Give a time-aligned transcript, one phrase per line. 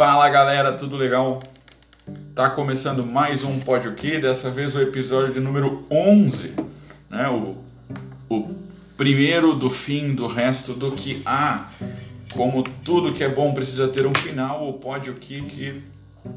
[0.00, 1.42] Fala galera, tudo legal?
[2.34, 6.54] Tá começando mais um Pódio Que, dessa vez o episódio de número 11,
[7.10, 7.28] né?
[7.28, 7.58] O,
[8.30, 8.54] o
[8.96, 11.68] primeiro do fim do resto do que há.
[12.32, 15.82] Como tudo que é bom precisa ter um final, o Pódio Que, que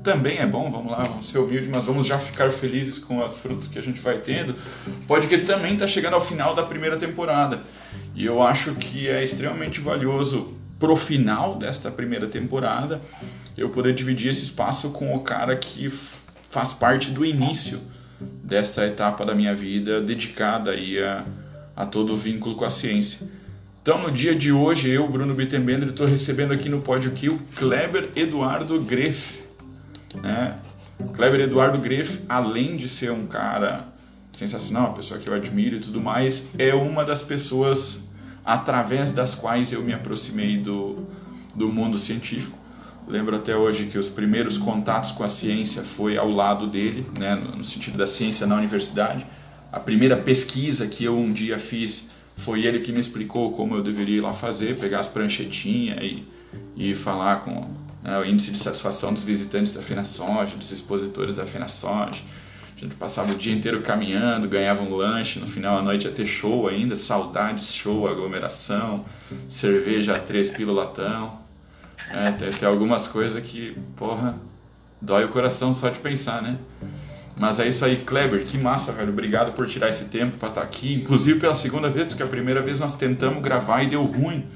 [0.04, 3.38] também é bom, vamos lá, vamos ser humildes, mas vamos já ficar felizes com as
[3.38, 4.56] frutas que a gente vai tendo.
[5.08, 7.62] Pode que também está chegando ao final da primeira temporada.
[8.14, 13.00] E eu acho que é extremamente valioso pro final desta primeira temporada
[13.58, 15.92] eu poder dividir esse espaço com o cara que
[16.50, 17.80] faz parte do início
[18.44, 21.24] dessa etapa da minha vida dedicada aí a,
[21.76, 23.28] a todo o vínculo com a ciência.
[23.82, 28.12] Então, no dia de hoje, eu, Bruno Bittenbender, estou recebendo aqui no pódio o Kleber
[28.16, 29.40] Eduardo Greff.
[30.22, 30.58] Né?
[31.14, 33.86] Kleber Eduardo Greff, além de ser um cara
[34.32, 38.04] sensacional, uma pessoa que eu admiro e tudo mais, é uma das pessoas
[38.46, 41.06] através das quais eu me aproximei do,
[41.56, 42.58] do mundo científico.
[43.08, 47.36] Lembro até hoje que os primeiros contatos com a ciência foi ao lado dele, né,
[47.36, 49.26] no sentido da ciência na universidade.
[49.72, 53.84] A primeira pesquisa que eu um dia fiz foi ele que me explicou como eu
[53.84, 56.24] deveria ir lá fazer, pegar as pranchetinhas e,
[56.76, 57.70] e falar com
[58.02, 62.22] né, o índice de satisfação dos visitantes da FenaSoja, dos expositores da FenaSoja.
[62.76, 66.12] A gente passava o dia inteiro caminhando, ganhava um lanche, no final da noite ia
[66.12, 69.06] ter show ainda, saudades, show, aglomeração,
[69.48, 71.43] cerveja a três pila latão.
[72.12, 74.36] É, tem, tem algumas coisas que, porra,
[75.02, 76.58] dói o coração só de pensar, né?
[77.36, 79.10] Mas é isso aí, Kleber, que massa, velho.
[79.10, 80.96] Obrigado por tirar esse tempo para estar tá aqui.
[80.96, 84.48] Inclusive pela segunda vez, porque a primeira vez nós tentamos gravar e deu ruim.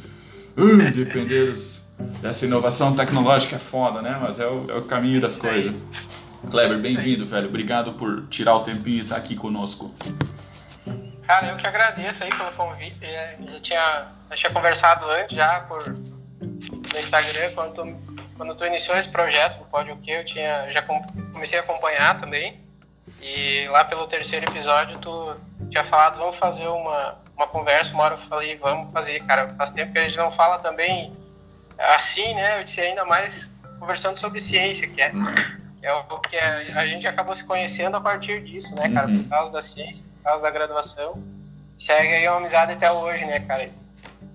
[0.55, 1.53] Uh, depender
[2.21, 4.17] dessa inovação tecnológica é foda, né?
[4.21, 5.73] Mas é o, é o caminho das coisas.
[6.51, 7.47] Kleber, bem-vindo, velho.
[7.47, 9.93] Obrigado por tirar o tempinho e estar aqui conosco.
[11.25, 12.97] Cara, eu que agradeço aí pelo convite.
[13.53, 15.83] Eu tinha, eu tinha conversado antes já por,
[16.93, 20.71] no Instagram, quando tu, quando tu iniciou esse projeto do Pode O Que, eu tinha,
[20.71, 22.59] já comecei a acompanhar também.
[23.21, 25.35] E lá pelo terceiro episódio, tu
[25.69, 27.93] tinha falado, vamos fazer uma, uma conversa.
[27.93, 29.49] Uma hora eu falei, vamos fazer, cara.
[29.57, 31.11] Faz tempo que a gente não fala também
[31.77, 32.59] assim, né?
[32.59, 35.11] Eu disse ainda mais conversando sobre ciência, que é
[35.87, 39.07] é o que a, a, gente acabou se conhecendo a partir disso, né, cara?
[39.07, 39.23] Uhum.
[39.23, 41.23] Por causa da ciência, por causa da graduação.
[41.77, 43.69] Segue aí uma amizade até hoje, né, cara?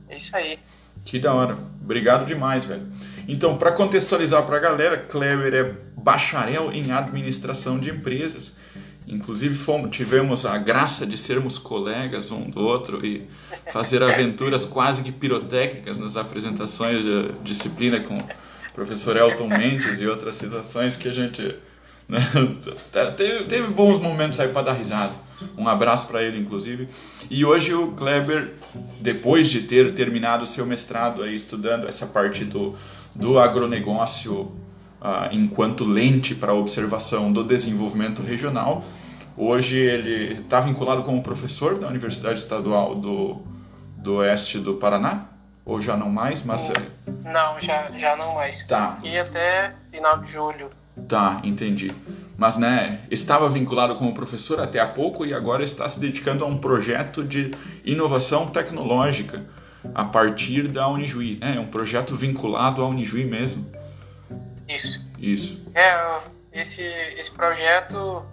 [0.08, 0.58] É isso aí.
[1.04, 1.58] Que da hora.
[1.92, 2.86] Obrigado demais, velho.
[3.28, 8.56] Então, para contextualizar para a galera, Kleber é bacharel em administração de empresas.
[9.06, 13.28] Inclusive, fomos, tivemos a graça de sermos colegas um do outro e
[13.70, 18.18] fazer aventuras quase que pirotécnicas nas apresentações de disciplina com
[18.74, 21.54] professor Elton Mendes e outras situações que a gente
[22.08, 22.26] né,
[23.18, 25.12] teve, teve bons momentos aí para dar risada.
[25.56, 26.88] Um abraço para ele, inclusive.
[27.30, 28.54] E hoje o Kleber,
[29.00, 32.76] depois de ter terminado o seu mestrado aí estudando essa parte do,
[33.14, 34.32] do agronegócio
[35.02, 38.84] uh, enquanto lente para observação do desenvolvimento regional,
[39.36, 43.42] hoje ele está vinculado como professor da Universidade Estadual do,
[43.96, 45.26] do Oeste do Paraná,
[45.64, 46.70] ou já não mais, mas...
[46.70, 48.66] É- não, já, já não mais.
[48.66, 48.98] Tá.
[49.02, 50.70] E até final de julho.
[51.08, 51.92] Tá, entendi.
[52.36, 56.46] Mas, né, estava vinculado como professor até há pouco e agora está se dedicando a
[56.46, 57.54] um projeto de
[57.84, 59.44] inovação tecnológica
[59.94, 61.54] a partir da Unijuí, né?
[61.56, 63.70] É um projeto vinculado à Unijuí mesmo.
[64.68, 65.00] Isso.
[65.18, 65.70] Isso.
[65.74, 66.20] É,
[66.52, 68.24] esse, esse projeto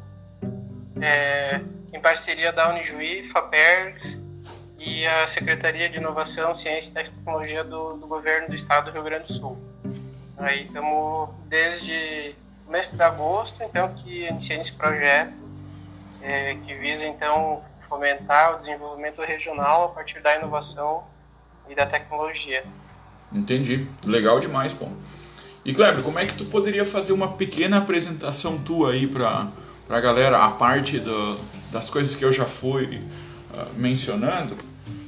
[1.02, 1.62] é
[1.92, 4.22] em parceria da Unijuí, FAPERGS
[4.78, 9.04] e a Secretaria de Inovação, Ciência e Tecnologia do, do Governo do Estado do Rio
[9.04, 9.58] Grande do Sul.
[10.38, 12.34] Aí estamos desde
[12.70, 15.34] começo de agosto, então, que iniciei esse projeto,
[16.22, 21.04] é, que visa, então, fomentar o desenvolvimento regional a partir da inovação
[21.68, 22.64] e da tecnologia.
[23.34, 23.88] Entendi.
[24.06, 24.86] Legal demais, pô.
[25.66, 29.48] E Kleber, como é que tu poderia fazer uma pequena apresentação tua aí para
[29.90, 31.40] a galera, a parte do,
[31.72, 33.02] das coisas que eu já fui
[33.52, 34.56] uh, mencionando,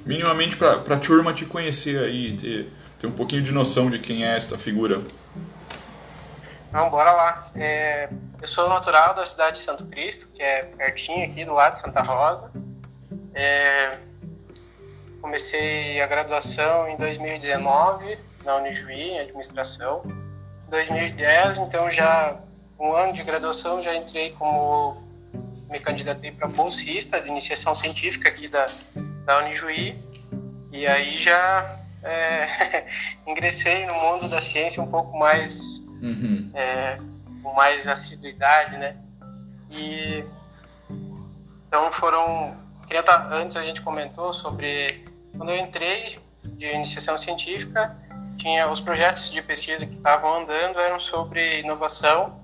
[0.04, 4.26] minimamente para a turma te conhecer aí, ter, ter um pouquinho de noção de quem
[4.26, 5.04] é esta figura.
[6.72, 7.52] Então, bora lá.
[7.54, 8.08] É,
[8.42, 11.82] eu sou natural da cidade de Santo Cristo, que é pertinho aqui do lado de
[11.82, 12.50] Santa Rosa.
[13.34, 13.98] É,
[15.22, 20.02] comecei a graduação em 2019 na Unijuí, em administração.
[20.66, 22.38] Em 2010, então já
[22.80, 24.96] um ano de graduação, já entrei como
[25.70, 28.68] me candidatei para bolsista de iniciação científica aqui da,
[29.26, 30.02] da Unijuí
[30.72, 32.88] e aí já é,
[33.28, 36.52] ingressei no mundo da ciência um pouco mais uhum.
[36.54, 36.98] é,
[37.44, 38.96] com mais assiduidade, né?
[39.70, 40.24] E
[41.68, 42.56] então foram
[43.32, 45.06] antes a gente comentou sobre
[45.38, 47.96] quando eu entrei de iniciação científica
[48.42, 52.42] tinha os projetos de pesquisa que estavam andando eram sobre inovação,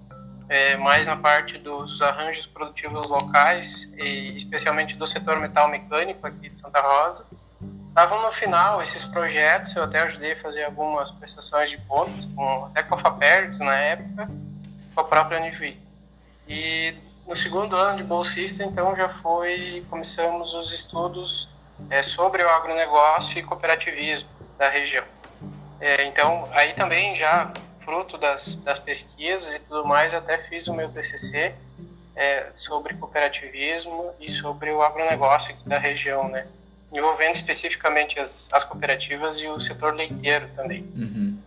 [0.48, 6.50] é, mais na parte dos arranjos produtivos locais, e especialmente do setor metal mecânico aqui
[6.50, 7.25] de Santa Rosa.
[7.97, 12.65] Estavam no final esses projetos, eu até ajudei a fazer algumas prestações de contas, com,
[12.65, 14.29] até com a Fapergs na época,
[14.94, 15.81] com a própria Unijuí.
[16.47, 16.94] E
[17.25, 21.49] no segundo ano de bolsista, então, já foi, começamos os estudos
[21.89, 24.29] é, sobre o agronegócio e cooperativismo
[24.59, 25.03] da região.
[25.81, 27.51] É, então, aí também já
[27.83, 31.55] fruto das, das pesquisas e tudo mais, até fiz o meu TCC
[32.15, 36.45] é, sobre cooperativismo e sobre o agronegócio aqui da região, né?
[36.92, 40.84] Envolvendo especificamente as, as cooperativas e o setor leiteiro também.
[40.95, 41.38] Uhum.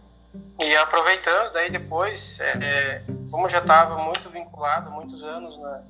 [0.58, 5.82] E aproveitando, daí depois, é, é como já estava muito vinculado muitos anos na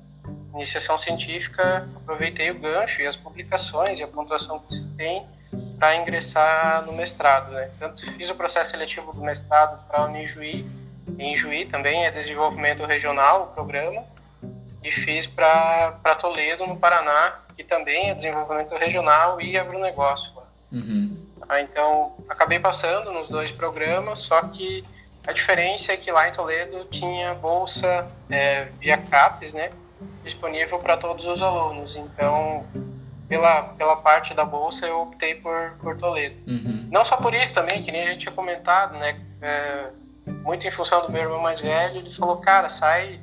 [0.53, 5.25] iniciação científica, aproveitei o gancho e as publicações e a pontuação que se tem
[5.77, 7.51] para ingressar no mestrado.
[7.51, 7.69] Né?
[7.79, 10.65] Tanto fiz o processo seletivo do mestrado para a Unijuí,
[11.17, 14.03] em Juí também é desenvolvimento regional o programa,
[14.83, 20.31] e fiz para Toledo, no Paraná, que também é desenvolvimento regional e agronegócio.
[20.71, 21.17] Uhum.
[21.47, 24.83] Ah, então, acabei passando nos dois programas, só que
[25.27, 29.69] a diferença é que lá em Toledo tinha bolsa é, via CAPES, né,
[30.23, 31.95] disponível para todos os alunos.
[31.95, 32.65] Então,
[33.27, 36.35] pela, pela parte da bolsa, eu optei por, por Toledo.
[36.47, 36.87] Uhum.
[36.91, 39.19] Não só por isso também, que nem a gente tinha comentado, né?
[39.41, 39.87] É,
[40.25, 43.19] muito em função do meu irmão mais velho, ele falou, cara, sai,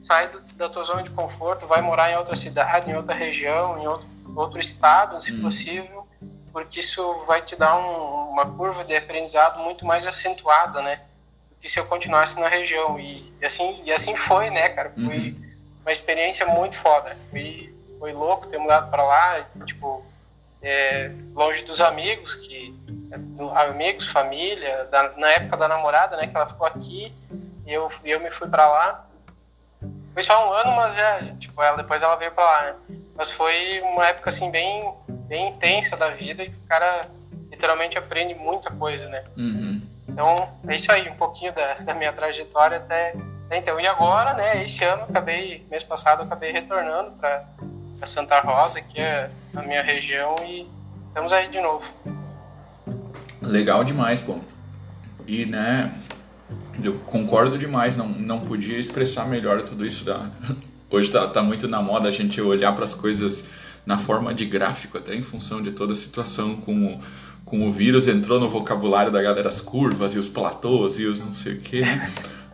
[0.00, 3.78] sai do, da tua zona de conforto, vai morar em outra cidade, em outra região,
[3.78, 5.42] em outro, outro estado, se uhum.
[5.42, 6.06] possível,
[6.52, 11.00] porque isso vai te dar um, uma curva de aprendizado muito mais acentuada, né?
[11.50, 12.98] Do que se eu continuasse na região.
[12.98, 14.92] E, e assim, e assim foi, né, cara?
[14.94, 15.44] Foi uhum.
[15.82, 17.16] uma experiência muito foda.
[17.30, 20.04] Foi, foi louco ter mudado para lá, tipo,
[20.62, 22.74] é, longe dos amigos, que
[23.54, 27.12] amigos, família, da, na época da namorada, né, que ela ficou aqui
[27.66, 29.06] e eu, eu me fui para lá.
[30.14, 32.74] Foi só um ano, mas já, tipo, ela, depois ela veio para lá, né?
[33.16, 37.04] Mas foi uma época, assim, bem, bem intensa da vida e o cara
[37.50, 39.24] literalmente aprende muita coisa, né?
[39.36, 39.80] Uhum.
[40.08, 43.12] Então, é isso aí, um pouquinho da, da minha trajetória até,
[43.46, 43.80] até então.
[43.80, 47.44] E agora, né, esse ano, acabei, mês passado, acabei retornando para
[48.06, 50.68] Santa Rosa, que é a minha região, e
[51.08, 51.92] estamos aí de novo.
[53.42, 54.38] Legal demais, pô.
[55.26, 55.92] E, né,
[56.82, 60.04] eu concordo demais, não, não podia expressar melhor tudo isso.
[60.04, 60.30] Da...
[60.90, 63.46] Hoje tá, tá muito na moda a gente olhar para as coisas
[63.84, 67.00] na forma de gráfico, até em função de toda a situação com o,
[67.44, 71.20] com o vírus entrou no vocabulário da galera as curvas e os platôs e os
[71.20, 72.10] não sei o que, né?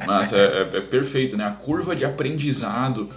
[0.06, 0.38] Mas é,
[0.72, 1.44] é, é perfeito, né?
[1.44, 3.08] A curva de aprendizado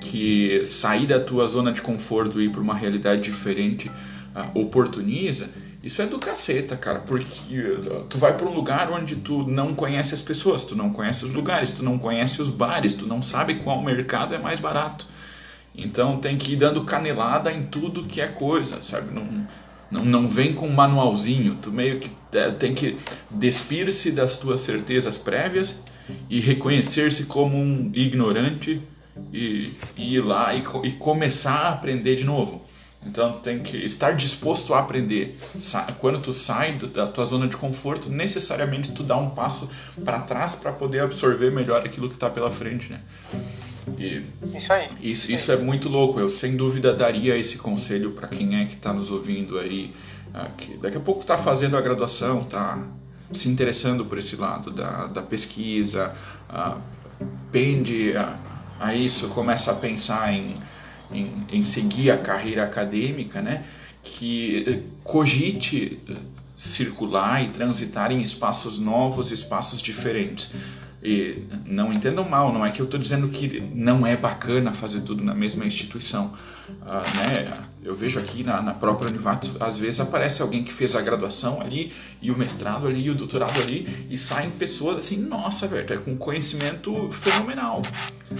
[0.00, 5.48] que sair da tua zona de conforto e ir para uma realidade diferente uh, oportuniza,
[5.82, 10.14] isso é do caceta, cara, porque tu vai para um lugar onde tu não conhece
[10.14, 13.56] as pessoas, tu não conhece os lugares, tu não conhece os bares, tu não sabe
[13.56, 15.06] qual mercado é mais barato.
[15.74, 19.12] Então tem que ir dando canelada em tudo que é coisa, sabe?
[19.12, 19.46] Não,
[19.90, 22.96] não, não vem com um manualzinho, tu meio que é, tem que
[23.30, 25.82] despir-se das tuas certezas prévias
[26.30, 28.80] e reconhecer-se como um ignorante
[29.32, 32.64] e, e ir lá e, e, começar a aprender de novo.
[33.04, 35.38] Então tem que estar disposto a aprender.
[35.98, 39.70] Quando tu sai da tua zona de conforto, necessariamente tu dá um passo
[40.04, 43.00] para trás para poder absorver melhor aquilo que está pela frente, né?
[43.98, 44.22] E
[44.56, 44.88] isso aí.
[45.00, 46.20] Isso, isso é muito louco.
[46.20, 49.92] Eu sem dúvida daria esse conselho para quem é que está nos ouvindo aí,
[50.32, 52.80] ah, que daqui a pouco está fazendo a graduação, está
[53.32, 56.14] se interessando por esse lado da, da pesquisa,
[56.50, 56.78] uh,
[57.50, 58.36] pende a,
[58.78, 60.56] a isso, começa a pensar em,
[61.12, 63.64] em, em seguir a carreira acadêmica, né?
[64.02, 65.98] que cogite
[66.56, 70.52] circular e transitar em espaços novos, espaços diferentes.
[71.02, 75.00] E não entendam mal, não é que eu estou dizendo que não é bacana fazer
[75.00, 76.32] tudo na mesma instituição.
[76.80, 77.58] Uh, né?
[77.82, 81.60] Eu vejo aqui na, na própria Univates, às vezes aparece alguém que fez a graduação
[81.60, 85.92] ali, e o mestrado ali, e o doutorado ali, e saem pessoas assim, nossa, velho,
[85.92, 87.82] é com conhecimento fenomenal.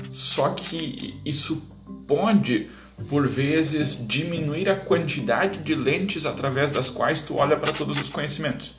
[0.08, 1.71] Só que isso
[2.14, 2.68] pode,
[3.08, 8.10] por vezes, diminuir a quantidade de lentes através das quais tu olha para todos os
[8.10, 8.74] conhecimentos.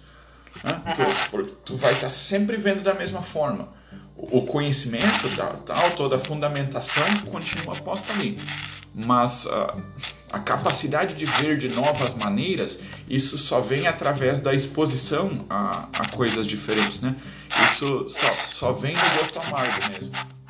[0.63, 0.93] Né?
[0.95, 3.69] Tu, tu vai estar tá sempre vendo da mesma forma.
[4.15, 8.39] O conhecimento, tal, tal, toda a fundamentação continua posta ali
[8.93, 9.81] mas uh,
[10.31, 16.09] a capacidade de ver de novas maneiras, isso só vem através da exposição a, a
[16.09, 17.15] coisas diferentes, né?
[17.65, 20.42] Isso só, só vem do gosto amargo mesmo.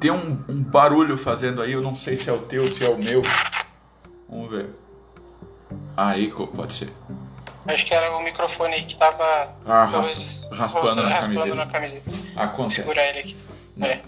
[0.00, 2.88] Tem um, um, barulho fazendo aí, eu não sei se é o teu, se é
[2.88, 3.22] o meu.
[4.28, 4.66] Vamos ver.
[5.96, 6.88] Aí, pode ser.
[7.66, 11.54] Acho que era o microfone aí que tava Ah, talvez, raspando na raspando camiseta.
[11.54, 12.10] na camiseta.
[12.34, 12.80] Acontece.
[12.82, 13.36] segurar ele aqui.
[13.80, 14.00] É.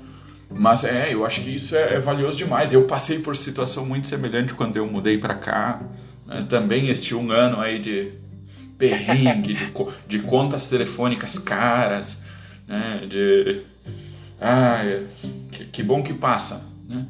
[0.50, 2.72] Mas é, eu acho que isso é, é valioso demais.
[2.72, 5.80] Eu passei por situação muito semelhante quando eu mudei pra cá.
[6.26, 6.44] né?
[6.48, 8.12] Também este um ano aí de
[8.76, 9.72] perrengue, de,
[10.06, 12.22] de contas telefônicas caras,
[12.66, 13.06] né?
[13.08, 13.62] De.
[14.44, 15.06] Ai,
[15.52, 17.06] que, que bom que passa, né?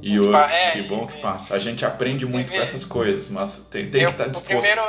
[0.00, 1.54] E o, É, que bom que e- passa.
[1.54, 4.30] A gente aprende muito e- com essas coisas, mas tem, tem Eu- que estar o
[4.30, 4.48] disposto.
[4.60, 4.82] primeiro,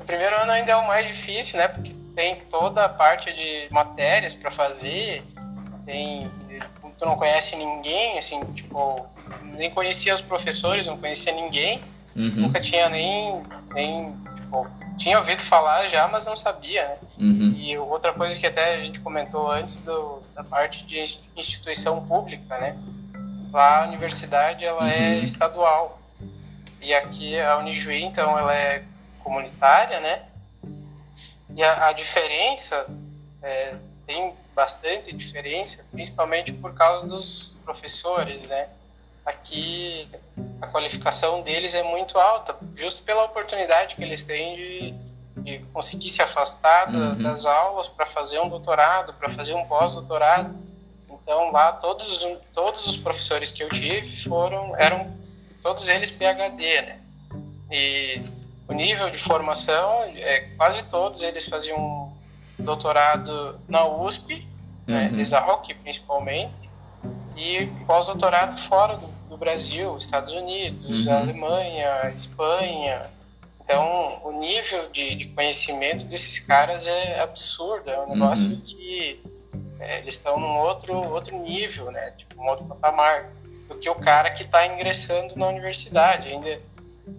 [0.00, 1.68] o primeiro ano ainda é o mais difícil, né?
[1.68, 5.22] Porque tem toda a parte de matérias pra fazer,
[5.86, 6.28] tem,
[6.98, 9.06] tu não conhece ninguém, assim, tipo,
[9.56, 11.80] nem conhecia os professores, não conhecia ninguém,
[12.16, 14.66] Uhum, nunca tinha nem, nem, tipo,
[15.04, 16.98] tinha ouvido falar já, mas não sabia, né?
[17.18, 21.20] uhum, E outra coisa que até a gente comentou antes do, da parte de ins-
[21.36, 22.74] instituição pública, né?
[23.52, 25.24] Lá a universidade ela é Uhum.
[25.24, 26.00] estadual
[26.80, 28.82] e aqui a Unijuí então ela é
[29.22, 30.22] comunitária, né?
[31.54, 32.86] E a, a diferença
[33.42, 38.68] é, tem bastante diferença, principalmente por causa dos professores, né?
[39.24, 40.08] Aqui
[40.60, 44.94] a qualificação deles é muito alta, justo pela oportunidade que eles têm de,
[45.42, 47.22] de conseguir se afastar da- Uhum.
[47.22, 50.54] das aulas para fazer um doutorado, para fazer um pós-doutorado.
[51.08, 55.10] Então lá todos todos os professores que eu tive foram eram
[55.62, 57.00] todos eles PhD, né?
[57.70, 58.20] E
[58.68, 62.12] o nível de formação é quase todos eles faziam
[62.58, 64.46] doutorado na USP,
[64.86, 65.18] né, Uhum.
[65.18, 66.52] Exalc principalmente,
[67.36, 71.16] e pós-doutorado fora do, do Brasil, Estados Unidos, Uhum.
[71.16, 73.10] Alemanha, Espanha.
[73.62, 78.60] Então, o nível de, de conhecimento desses caras é absurdo, é um negócio Uhum.
[78.60, 79.20] que
[79.80, 82.12] é, eles estão num outro, outro nível, né?
[82.16, 83.30] Tipo, um outro patamar
[83.68, 86.28] do que o cara que está ingressando na universidade.
[86.28, 86.60] Ainda,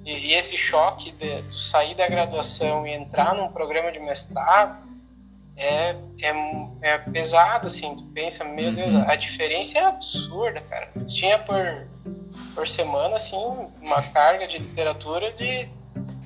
[0.06, 4.85] e, e esse choque de, de sair da graduação e entrar num programa de mestrado
[5.58, 6.34] é, é,
[6.82, 7.96] é pesado, assim.
[7.96, 8.76] Tu pensa, meu Uhum.
[8.76, 10.90] Deus, a diferença é absurda, cara.
[11.08, 11.88] Tinha por,
[12.54, 13.38] por semana, assim,
[13.82, 15.68] uma carga de literatura de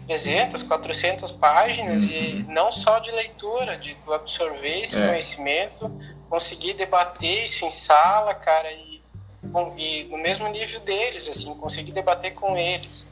[0.07, 5.07] 300, 400 páginas e não só de leitura, de tu absorver esse É.
[5.07, 5.91] conhecimento,
[6.29, 9.01] conseguir debater isso em sala, cara, e,
[9.77, 13.07] e no mesmo nível deles, assim, conseguir debater com eles.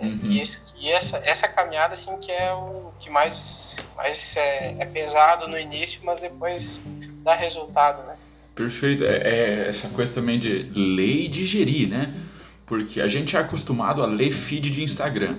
[0.00, 0.18] Uhum.
[0.30, 4.84] E, isso- e essa, essa caminhada, assim, que é o que mais, mais é, é
[4.86, 6.80] pesado no início, mas depois
[7.22, 8.16] dá resultado, né?
[8.54, 9.04] Perfeito.
[9.04, 12.12] É, é essa coisa também de ler e digerir, né?
[12.66, 15.36] Porque a gente é acostumado a ler feed de Instagram.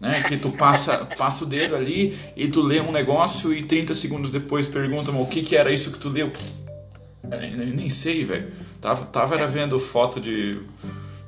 [0.00, 0.22] Né?
[0.22, 4.30] Que tu passa, passa o dedo ali e tu lê um negócio e 30 segundos
[4.30, 6.32] depois pergunta o que, que era isso que tu leu.
[7.30, 8.50] Eu nem, nem sei, velho.
[8.80, 10.58] Tava, tava era vendo foto de,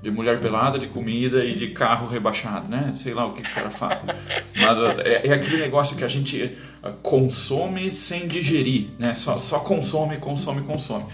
[0.03, 2.91] de mulher pelada, de comida e de carro rebaixado, né?
[2.93, 4.03] Sei lá o que, que o cara faz.
[4.05, 9.15] Mas é, é aquele negócio que a gente ah, consome sem digerir, né?
[9.15, 11.05] Só, só consome, consome, consome.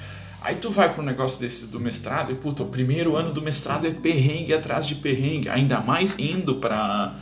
[0.41, 3.43] Aí tu vai para um negócio desses do mestrado e, puta, o primeiro ano do
[3.43, 7.15] mestrado é perrengue atrás de perrengue, ainda mais indo para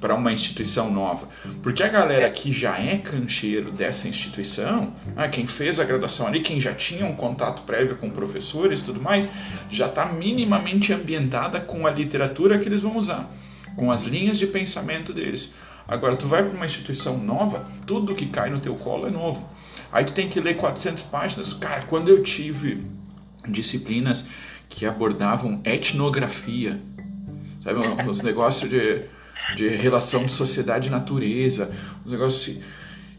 [0.00, 1.28] para uma instituição nova.
[1.62, 6.40] Porque a galera que já é cancheiro dessa instituição, né, quem fez a graduação ali,
[6.40, 9.28] quem já tinha um contato prévio com professores e tudo mais,
[9.70, 13.28] já está minimamente ambientada com a literatura que eles vão usar,
[13.76, 15.52] com as linhas de pensamento deles.
[15.88, 19.48] Agora, tu vai para uma instituição nova, tudo que cai no teu colo é novo.
[19.92, 21.52] Aí tu tem que ler 400 páginas.
[21.52, 22.82] Cara, quando eu tive
[23.48, 24.26] disciplinas
[24.68, 26.80] que abordavam etnografia,
[27.62, 29.02] sabe, os negócios de,
[29.54, 31.70] de relação de sociedade e natureza,
[32.04, 32.62] os negócios assim,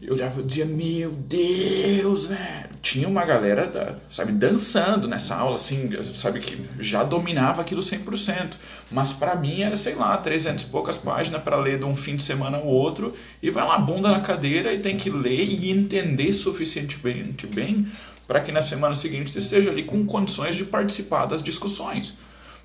[0.00, 2.68] eu olhava e dizia, meu Deus, velho.
[2.80, 8.52] Tinha uma galera, sabe, dançando nessa aula, assim, sabe, que já dominava aquilo 100%.
[8.90, 12.14] Mas pra mim era, sei lá, 300 e poucas páginas para ler de um fim
[12.14, 13.12] de semana ao outro.
[13.42, 17.88] E vai lá, bunda na cadeira e tem que ler e entender suficientemente bem
[18.26, 22.14] para que na semana seguinte você esteja ali com condições de participar das discussões.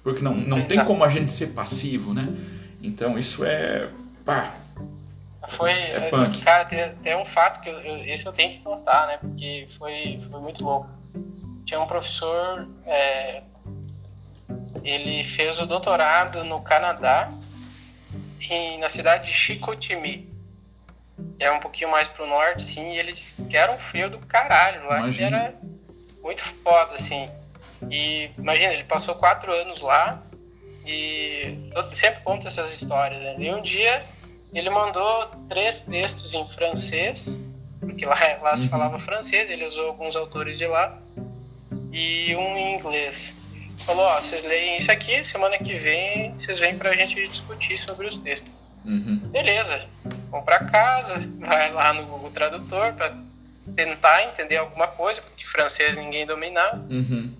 [0.03, 2.27] Porque não, não tem como a gente ser passivo, né?
[2.83, 3.89] Então isso é.
[4.25, 4.53] Pá,
[5.49, 6.41] Foi, É punk.
[6.41, 9.17] cara, tem, tem um fato que eu, eu- esse eu tenho que contar, né?
[9.17, 10.89] Porque foi, foi muito louco.
[11.65, 13.41] Tinha um professor, é,
[14.83, 17.31] ele fez o doutorado no Canadá,
[18.49, 20.29] em, na cidade de Chicoutimi.
[21.39, 24.19] É um pouquinho mais pro norte, assim, e ele disse que era um frio do
[24.19, 25.37] caralho lá, que Imagina.
[25.37, 25.55] era
[26.21, 27.29] muito foda, assim.
[27.89, 30.21] E imagina, ele passou quatro anos lá
[30.85, 33.35] e todo, sempre conta essas histórias, né?
[33.39, 34.03] E um dia
[34.53, 37.37] ele mandou três textos em francês,
[37.79, 38.69] porque lá, lá se Uhum.
[38.69, 40.97] falava francês, ele usou alguns autores de lá,
[41.91, 43.35] e um em inglês.
[43.85, 48.07] Falou, ó, vocês leem isso aqui, semana que vem vocês vêm pra gente discutir sobre
[48.07, 48.51] os textos.
[48.85, 49.87] uhum, Beleza.
[50.29, 53.13] vamos para casa, vai lá no Google Tradutor para
[53.75, 56.77] tentar entender alguma coisa, porque francês ninguém dominava.
[56.89, 57.33] Uhum.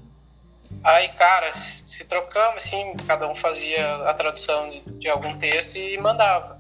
[0.83, 5.97] Aí, cara, se trocamos, assim, cada um fazia a tradução de, de, algum texto e
[5.97, 6.59] mandava.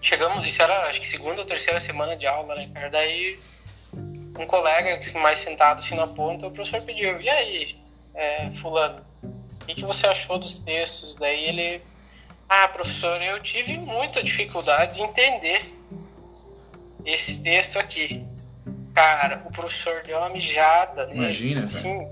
[0.00, 2.88] Chegamos, isso era acho que segunda ou terceira semana de aula, né, cara?
[2.88, 3.38] Daí
[4.38, 7.76] um colega mais sentado assim na ponta, o professor pediu, e aí,
[8.14, 11.14] é, fulano, o que, que você achou dos textos?
[11.16, 11.82] Daí ele,
[12.48, 15.62] ah, professor, eu tive muita dificuldade de entender
[17.04, 18.24] esse texto aqui.
[18.94, 21.06] Cara, o professor deu uma mijada.
[21.06, 21.14] Né?
[21.16, 22.08] Imagina, assim,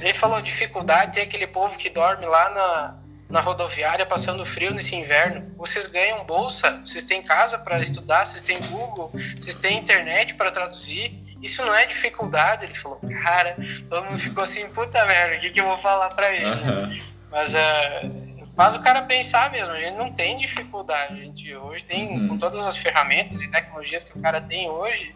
[0.00, 2.98] Ele falou dificuldade tem aquele povo que dorme lá na,
[3.30, 5.54] na rodoviária passando frio nesse inverno.
[5.56, 10.50] Vocês ganham bolsa, vocês têm casa para estudar, vocês têm Google, vocês têm internet para
[10.50, 11.16] traduzir.
[11.40, 12.64] Isso não é dificuldade.
[12.64, 13.56] Ele falou, cara,
[13.88, 16.44] todo mundo ficou assim, puta merda, o que, que eu vou falar para ele?
[16.44, 17.02] Uhum.
[17.30, 21.20] Mas uh, faz o cara pensar mesmo, ele não tem dificuldade.
[21.20, 22.28] A gente hoje tem, uhum.
[22.28, 25.14] com todas as ferramentas e tecnologias que o cara tem hoje,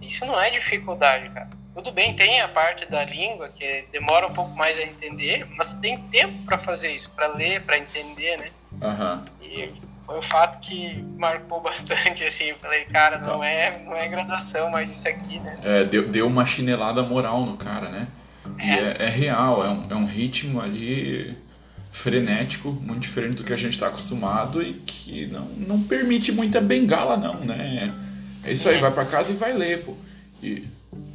[0.00, 1.59] isso não é dificuldade, cara.
[1.74, 5.74] Tudo bem, tem a parte da língua que demora um pouco mais a entender, mas
[5.74, 8.48] tem tempo para fazer isso, para ler, para entender, né?
[8.82, 9.24] Uhum.
[9.40, 9.72] E
[10.04, 12.52] foi o fato que marcou bastante, assim.
[12.54, 15.58] Falei, cara, não é, não é graduação, mas isso aqui, né?
[15.62, 18.08] É, deu, deu uma chinelada moral no cara, né?
[18.58, 18.72] É.
[18.72, 21.36] É, é, real, é um, é um ritmo ali
[21.92, 26.60] frenético, muito diferente do que a gente está acostumado e que não, não permite muita
[26.60, 27.92] bengala, não, né?
[28.42, 28.80] É isso aí, é.
[28.80, 29.94] vai para casa e vai ler, pô.
[30.42, 30.66] E,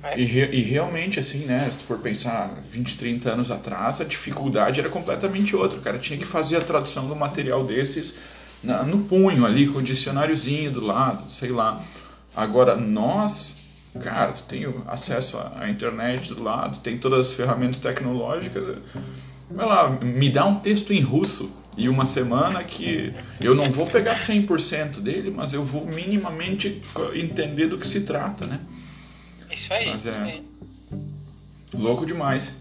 [0.05, 0.19] é.
[0.19, 1.67] e, e, realmente, assim, né?
[1.71, 5.79] Se tu for pensar 20, 30 anos atrás, a dificuldade era completamente outra.
[5.79, 8.19] O cara tinha que fazer a tradução do material desses
[8.63, 11.81] na, no punho ali, com o dicionáriozinho do lado, sei lá.
[12.35, 13.57] Agora, nós,
[13.99, 18.77] cara, tu tem acesso à internet do lado, tem todas as ferramentas tecnológicas.
[19.49, 23.87] Vai lá, me dá um texto em russo e uma semana que eu não vou
[23.87, 26.81] pegar 100% dele, mas eu vou minimamente
[27.13, 28.59] entender do que se trata, né?
[29.55, 29.89] Isso aí.
[29.89, 30.41] Mas é
[31.73, 32.57] louco demais.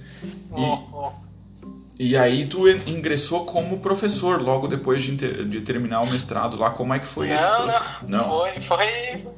[1.98, 6.70] E, e aí tu ingressou como professor logo depois de, de terminar o mestrado lá.
[6.70, 7.84] Como é que foi não, esse processo?
[8.02, 8.86] Não, não, foi, foi...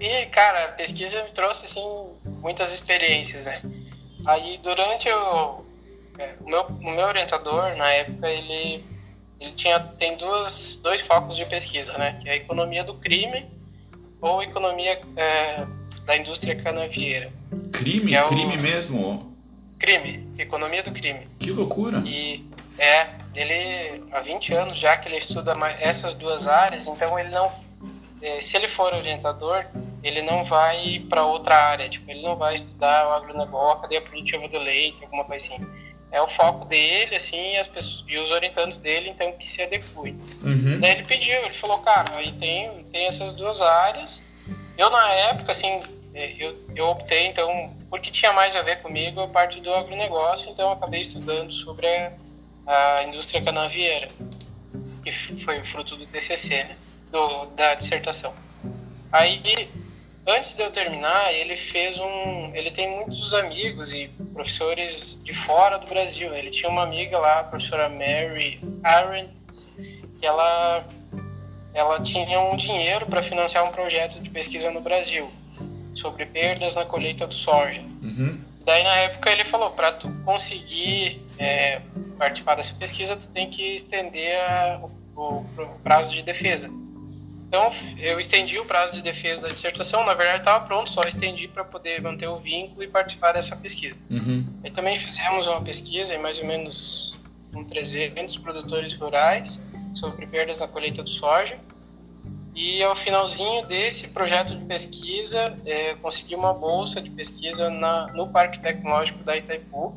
[0.00, 1.84] E, cara, a pesquisa me trouxe, assim,
[2.40, 3.60] muitas experiências, né?
[4.24, 5.64] Aí, durante o...
[6.18, 8.82] É, o, meu, o meu orientador, na época, ele
[9.38, 12.18] ele tinha, tem duas, dois focos de pesquisa, né?
[12.22, 13.46] Que é a economia do crime
[14.20, 15.66] ou economia é,
[16.06, 17.30] da indústria canavieira.
[17.72, 18.14] Crime?
[18.14, 18.60] É crime o...
[18.60, 19.36] mesmo?
[19.78, 21.20] Crime, economia do crime.
[21.38, 22.02] Que loucura!
[22.06, 22.44] E
[22.78, 27.52] é, ele há 20 anos já que ele estuda essas duas áreas, então ele não,
[28.22, 29.64] é, se ele for orientador,
[30.02, 34.00] ele não vai para outra área, tipo, ele não vai estudar o agronegócio, a cadeia
[34.00, 35.66] produtiva do leite, alguma coisa assim
[36.10, 39.60] é o foco dele, assim, e, as pessoas, e os orientandos dele, então, que se
[39.62, 40.18] adequem.
[40.42, 40.80] Uhum.
[40.80, 44.24] Daí ele pediu, ele falou, cara, aí tem, tem essas duas áreas.
[44.78, 45.82] Eu, na época, assim,
[46.16, 50.72] eu, eu optei, então, porque tinha mais a ver comigo, a parte do agronegócio, então
[50.72, 52.12] acabei estudando sobre a,
[52.96, 54.08] a indústria canavieira,
[55.04, 56.76] que foi fruto do TCC, né,
[57.12, 58.34] do, da dissertação.
[59.12, 59.68] Aí
[60.26, 62.54] antes de eu terminar, ele fez um.
[62.54, 66.34] Ele tem muitos amigos e professores de fora do Brasil.
[66.34, 69.30] Ele tinha uma amiga lá, a professora Mary Arendt,
[70.18, 70.84] que ela,
[71.72, 75.30] ela tinha um dinheiro para financiar um projeto de pesquisa no Brasil
[75.96, 77.80] sobre perdas na colheita do soja.
[78.02, 78.40] Uhum.
[78.64, 81.80] Daí na época ele falou, para tu conseguir é,
[82.18, 84.80] participar dessa pesquisa, tu tem que estender a,
[85.16, 86.68] o, o prazo de defesa.
[87.48, 90.04] Então, eu estendi o prazo de defesa da dissertação.
[90.04, 93.96] Na verdade, estava pronto, só estendi para poder manter o vínculo e participar dessa pesquisa.
[94.10, 94.44] Uhum.
[94.64, 97.20] E também fizemos uma pesquisa em mais ou menos
[97.52, 99.62] com 300 produtores rurais
[99.94, 101.56] sobre perdas na colheita do soja.
[102.56, 108.28] E ao finalzinho desse projeto de pesquisa, é, consegui uma bolsa de pesquisa na, no
[108.28, 109.94] Parque Tecnológico da Itaipu.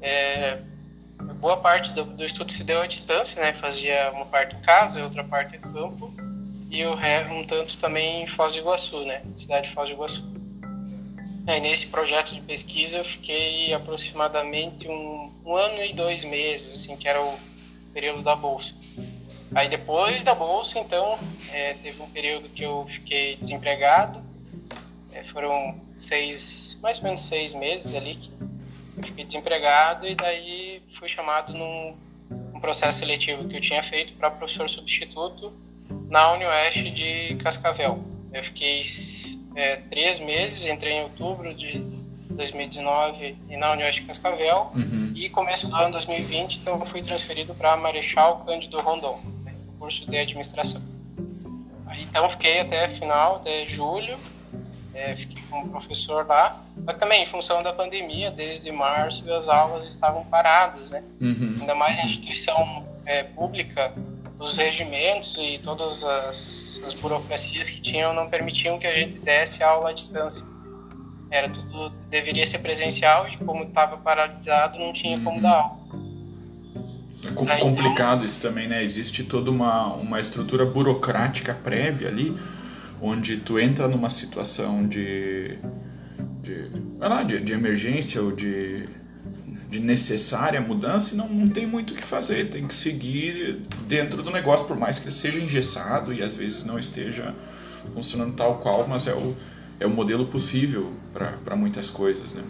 [0.00, 0.58] É,
[1.36, 3.52] boa parte do, do, estudo se deu à distância, né?
[3.52, 6.12] Fazia uma parte em casa, outra parte em campo
[6.68, 6.94] e o
[7.32, 9.22] um tanto também em Foz do Iguaçu, né?
[9.36, 10.24] Cidade de Foz do Iguaçu.
[11.46, 16.96] É, nesse projeto de pesquisa eu fiquei aproximadamente um, um, ano e dois meses, assim,
[16.96, 17.38] que era o
[17.94, 18.74] período da bolsa.
[19.54, 21.18] Aí depois da bolsa, então,
[21.52, 24.22] é, teve um período que eu fiquei desempregado.
[25.12, 28.30] É, foram seis, mais ou menos seis meses ali que
[28.98, 31.96] eu fiquei desempregado e daí fui chamado num
[32.58, 35.52] um processo seletivo que eu tinha feito para professor substituto
[36.08, 38.02] na Unioeste de Cascavel.
[38.32, 38.82] Eu fiquei
[39.54, 41.78] é, três meses, entrei em outubro de
[42.30, 45.12] 2019 e na Unioeste de Cascavel uhum.
[45.14, 49.20] e começo do ano 2020 então eu fui transferido para Marechal Cândido Rondon,
[49.78, 50.82] curso de administração.
[51.86, 54.18] Aí Então fiquei até final, até julho,
[54.94, 56.60] é, fiquei como professor lá.
[56.84, 61.02] Mas também, em função da pandemia, desde março as aulas estavam paradas, né?
[61.20, 61.56] Uhum.
[61.60, 63.92] Ainda mais em instituição é, pública,
[64.38, 69.62] os regimentos e todas as, as, burocracias que tinham não permitiam que a gente desse
[69.62, 70.44] aula à distância.
[71.30, 75.78] Era tudo deveria ser presencial e como estava paralisado não tinha como dar aula.
[77.48, 78.82] É complicado isso também, né?
[78.84, 82.36] Existe toda uma, uma estrutura burocrática prévia ali,
[83.00, 85.56] onde tu entra numa situação de,
[86.42, 86.66] de,
[86.98, 88.86] lá, de, de emergência ou de
[89.68, 94.22] de necessária mudança e não, não tem muito o que fazer, tem que seguir dentro
[94.22, 97.34] do negócio, por mais que ele seja engessado e às vezes não esteja
[97.92, 99.36] funcionando tal qual, mas é o,
[99.78, 102.42] é o modelo possível para muitas coisas, né?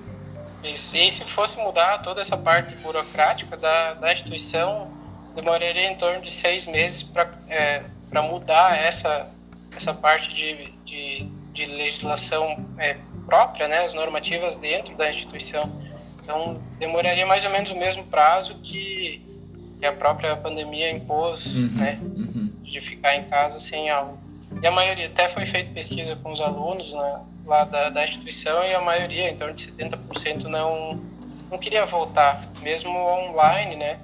[0.62, 0.96] Isso.
[0.96, 4.90] E se fosse mudar toda essa parte burocrática da, da instituição,
[5.34, 7.82] demoraria em torno de seis meses para é,
[8.22, 9.28] mudar essa,
[9.76, 15.70] essa parte de, de, de legislação é, própria, né, as normativas dentro da instituição.
[16.22, 19.22] Então, demoraria mais ou menos o mesmo prazo que,
[19.78, 21.98] que a própria pandemia impôs, uhum, né?
[22.02, 22.52] Uhum.
[22.64, 24.18] De ficar em casa sem aula.
[24.60, 28.62] E a maioria, até foi feita pesquisa com os alunos né, lá da, da instituição
[28.64, 31.00] e a maioria, em torno de 70%, não,
[31.50, 33.98] não queria voltar, mesmo online, né?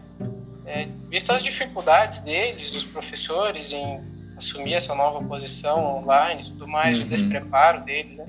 [0.67, 4.03] É, visto as dificuldades deles, dos professores, em
[4.37, 7.05] assumir essa nova posição online e tudo mais, uhum.
[7.05, 8.27] o despreparo deles, né?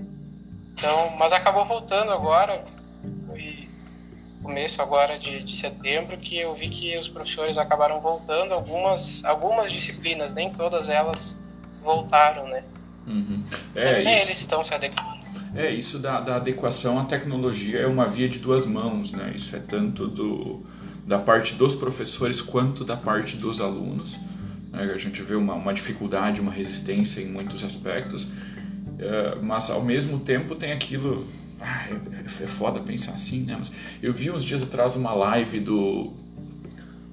[0.73, 2.65] Então, mas acabou voltando agora,
[4.43, 9.71] começo agora de, de, setembro que eu vi que os professores acabaram voltando algumas algumas
[9.71, 11.36] disciplinas nem todas elas
[11.82, 12.63] voltaram né
[13.08, 13.44] uhum.
[13.76, 18.08] é, isso, eles estão se adequando é isso da, da adequação à tecnologia é uma
[18.08, 20.63] via de duas mãos né isso é tanto do
[21.06, 24.18] da parte dos professores quanto da parte dos alunos
[24.72, 24.91] né?
[24.94, 28.32] a gente vê uma, uma dificuldade uma resistência em muitos aspectos
[28.98, 31.28] é, mas ao mesmo tempo tem aquilo
[31.62, 33.56] ah, é, é foda pensar assim, né?
[33.58, 36.13] Mas eu vi uns dias atrás uma live do,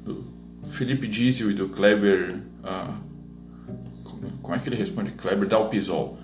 [0.05, 0.25] do
[0.71, 2.37] Felipe Diesel e do Kleber.
[2.63, 3.12] Uh,
[4.43, 5.11] como, é que ele responde?
[5.13, 6.19] Kleber Dalpisol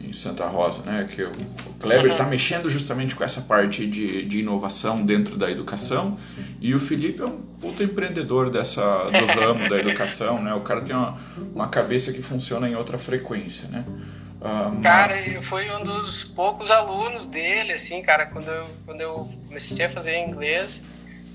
[0.00, 1.08] em Santa Rosa, né?
[1.12, 1.32] Que o,
[1.80, 6.18] Kleber está mexendo justamente com essa parte de, de inovação dentro da educação
[6.60, 10.54] e o Felipe é um puta empreendedor dessa do ramo da educação, né?
[10.54, 11.18] O cara tem uma,
[11.54, 13.84] uma cabeça que funciona em outra frequência, né?
[14.40, 19.28] Ah, cara, eu fui um dos poucos alunos dele, assim, cara, quando eu, quando eu
[19.48, 20.84] comecei a fazer inglês,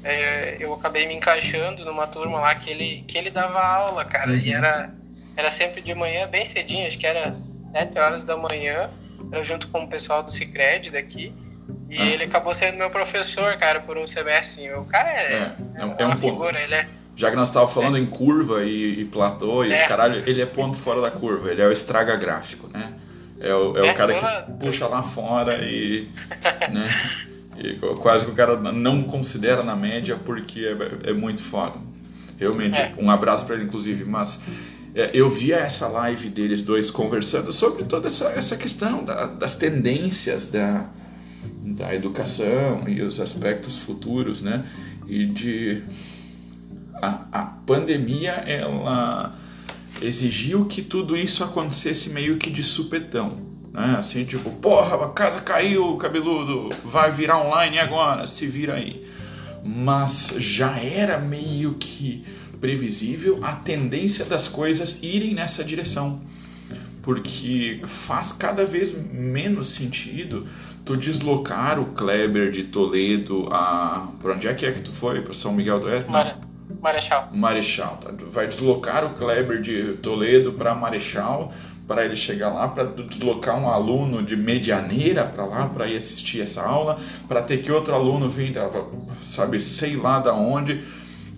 [0.04, 4.32] é, eu acabei me encaixando numa turma lá que ele, que ele dava aula, cara,
[4.32, 4.38] uhum.
[4.38, 4.93] e era,
[5.36, 8.89] era sempre de manhã, bem cedinho, acho que era 7 horas da manhã,
[9.32, 11.34] era junto com o pessoal do Cicred daqui,
[11.89, 12.06] e ah.
[12.06, 14.72] ele acabou sendo meu professor, cara, por um semestre.
[14.74, 17.74] O cara é, é, é, é uma um figura, ele é já que nós estávamos
[17.74, 18.00] falando é.
[18.00, 19.76] em curva e, e platô e é.
[19.76, 22.93] esse caralho, ele é ponto fora da curva, ele é o estraga gráfico, né?
[23.39, 26.08] É o, é o é, cara que puxa lá fora e,
[26.72, 27.12] né?
[27.58, 30.65] e quase que o cara não considera na média porque
[31.06, 31.76] é, é muito foda.
[32.39, 32.91] Realmente, é.
[32.98, 34.43] um abraço para ele inclusive, mas
[34.95, 40.51] eu via essa live deles dois conversando sobre toda essa, essa questão da, das tendências
[40.51, 40.89] da,
[41.75, 44.65] da educação e os aspectos futuros, né?
[45.08, 45.84] E de
[47.01, 49.36] a, a pandemia ela
[50.01, 53.39] exigiu que tudo isso acontecesse meio que de supetão.
[53.71, 53.95] Né?
[53.97, 59.06] Assim, tipo, porra, a casa caiu, cabeludo, vai virar online agora, se vira aí.
[59.63, 62.25] Mas já era meio que
[62.63, 66.21] previsível a tendência das coisas irem nessa direção.
[67.02, 70.47] Porque faz cada vez menos sentido
[70.86, 74.08] tu deslocar o Kleber de Toledo a.
[74.21, 75.19] Pra onde é que é que tu foi?
[75.19, 76.10] Para São Miguel do Oeste?
[76.82, 77.30] Marechal.
[77.34, 78.13] Marechal, tá?
[78.30, 81.54] Vai deslocar o Kleber de Toledo para Marechal
[81.86, 86.39] para ele chegar lá, para deslocar um aluno de Medianeira para lá para ir assistir
[86.39, 86.97] essa aula,
[87.28, 88.54] para ter que outro aluno vir,
[89.21, 90.82] sabe, sei lá da onde,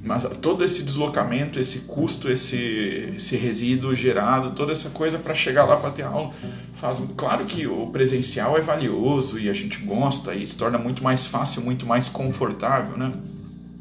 [0.06, 5.66] mas todo esse deslocamento, esse custo, esse, esse resíduo gerado, toda essa coisa para chegar
[5.66, 6.32] lá para ter aula,
[6.76, 11.04] faz claro que o presencial é valioso e a gente gosta e se torna muito
[11.04, 13.12] mais fácil, muito mais confortável, né?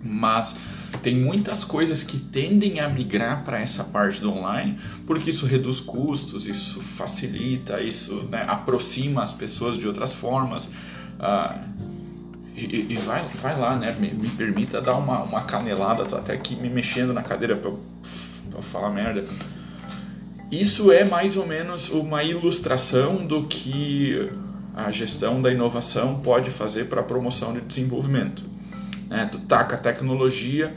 [0.02, 0.58] Mas
[1.02, 5.78] tem muitas coisas que tendem a migrar para essa parte do online, porque isso reduz
[5.78, 10.72] custos, isso facilita, isso né, aproxima as pessoas de outras formas.
[11.20, 11.58] Ah,
[12.56, 13.94] e, e vai, vai lá, né?
[13.98, 17.72] Me, me, permita dar uma, uma canelada, tô até aqui me mexendo na cadeira para
[18.62, 19.24] falar merda.
[20.50, 24.30] Isso é mais ou menos uma ilustração do que
[24.74, 28.44] a gestão da inovação pode fazer para a promoção de desenvolvimento.
[29.08, 29.28] Né?
[29.30, 30.72] Tu taca a tecnologia,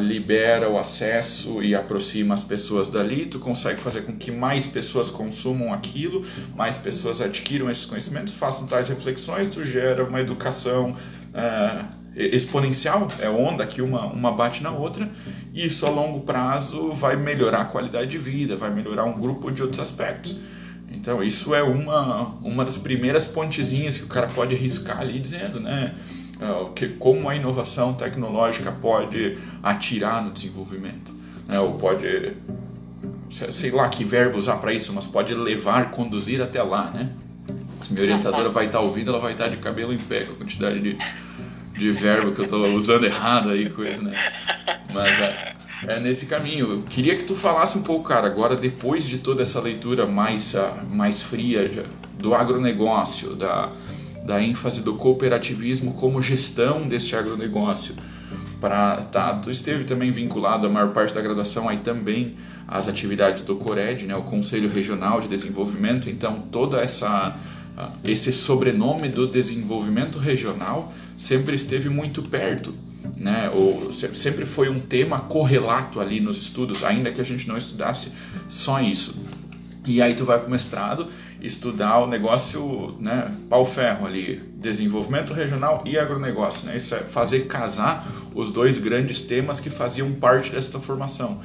[0.00, 5.10] libera o acesso e aproxima as pessoas dali, tu consegue fazer com que mais pessoas
[5.10, 10.94] consumam aquilo, mais pessoas adquiram esses conhecimentos, façam tais reflexões, tu gera uma educação
[11.34, 15.08] uh, exponencial, é onda que uma, uma bate na outra,
[15.52, 19.50] e isso a longo prazo vai melhorar a qualidade de vida, vai melhorar um grupo
[19.50, 20.38] de outros aspectos.
[20.90, 25.60] Então isso é uma, uma das primeiras pontezinhas que o cara pode arriscar ali dizendo,
[25.60, 25.94] né?
[26.40, 31.12] É, que, como a inovação tecnológica pode atirar no desenvolvimento,
[31.46, 31.60] né?
[31.60, 32.32] ou pode,
[33.28, 37.10] sei lá que verbo usar para isso, mas pode levar, conduzir até lá, né?
[37.80, 40.24] Se minha orientadora vai estar tá ouvindo, ela vai estar tá de cabelo em pé
[40.24, 40.98] com a quantidade de,
[41.78, 44.14] de verbo que eu estou usando errado aí, coisa, né?
[44.92, 45.54] Mas é,
[45.86, 46.70] é, nesse caminho.
[46.70, 50.54] Eu queria que tu falasse um pouco, cara, agora depois de toda essa leitura mais,
[50.54, 51.70] uh, mais fria
[52.18, 53.70] do agronegócio, da,
[54.24, 57.94] da ênfase do cooperativismo como gestão deste agronegócio.
[58.60, 62.36] Pra, tá, tu esteve também vinculado a maior parte da graduação aí também
[62.68, 67.36] às atividades do CORED, né, o Conselho Regional de Desenvolvimento, então toda essa
[68.04, 72.74] esse sobrenome do desenvolvimento regional sempre esteve muito perto
[73.16, 73.50] né?
[73.54, 78.12] Ou sempre foi um tema correlato ali nos estudos, ainda que a gente não estudasse
[78.48, 79.20] só isso.
[79.86, 81.08] E aí tu vai para o mestrado
[81.40, 86.76] estudar o negócio, né, pau-ferro ali, desenvolvimento regional e agronegócio, né?
[86.76, 91.40] Isso é fazer casar os dois grandes temas que faziam parte dessa formação.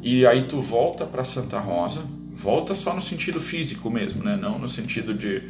[0.00, 4.36] E aí tu volta para Santa Rosa, volta só no sentido físico mesmo, né?
[4.36, 5.40] Não no sentido de,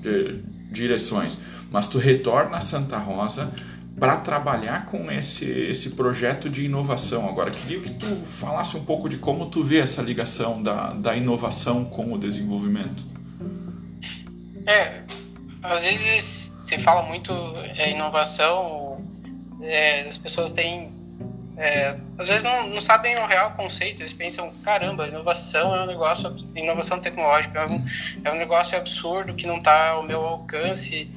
[0.00, 1.38] de direções,
[1.70, 3.52] mas tu retorna a Santa Rosa
[3.98, 7.28] para trabalhar com esse, esse projeto de inovação.
[7.28, 11.16] Agora, queria que tu falasse um pouco de como tu vê essa ligação da, da
[11.16, 13.04] inovação com o desenvolvimento.
[14.66, 15.04] É,
[15.62, 17.32] às vezes se fala muito
[17.76, 19.04] é, inovação,
[19.60, 20.93] é, as pessoas têm
[21.56, 25.86] é, às vezes não, não sabem o real conceito, eles pensam, caramba, inovação é um
[25.86, 27.84] negócio, inovação tecnológica é um,
[28.24, 31.08] é um negócio absurdo que não está ao meu alcance.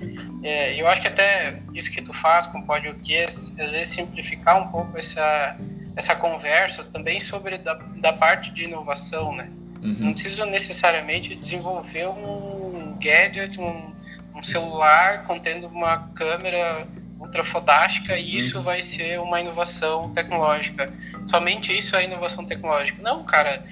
[0.44, 4.62] É, eu acho que até isso que tu faz com o podcast, às vezes simplificar
[4.62, 5.58] um pouco essa,
[5.96, 9.50] essa conversa também sobre da, da parte de inovação, né?
[9.82, 9.96] Uhum.
[10.00, 13.92] Não preciso necessariamente desenvolver um gadget, um,
[14.36, 16.88] um celular contendo uma câmera
[17.20, 18.64] ultra fodástica e isso uhum.
[18.64, 20.92] vai ser uma inovação tecnológica.
[21.26, 23.02] Somente isso é inovação tecnológica.
[23.02, 23.64] Não, cara.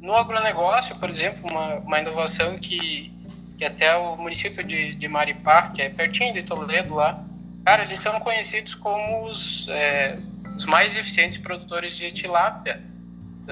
[0.00, 3.12] No agronegócio, por exemplo, uma, uma inovação que,
[3.58, 7.22] que até o município de, de Maripá, que é pertinho de Toledo lá,
[7.64, 10.18] cara, eles são conhecidos como os, é,
[10.56, 12.80] os mais eficientes produtores de tilápia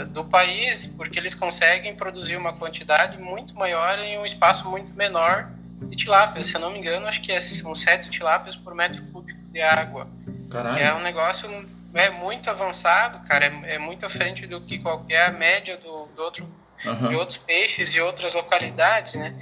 [0.07, 5.51] do país, porque eles conseguem produzir uma quantidade muito maior em um espaço muito menor
[5.83, 6.47] de tilápias.
[6.47, 9.61] Se eu não me engano, acho que é, são 7 tilápias por metro cúbico de
[9.61, 10.09] água.
[10.51, 10.79] Caralho.
[10.79, 11.49] é um negócio
[11.95, 13.47] é muito avançado, cara.
[13.47, 16.49] É, é muito à frente do que qualquer média do, do outro,
[16.85, 17.09] uhum.
[17.09, 19.35] de outros peixes e outras localidades, né?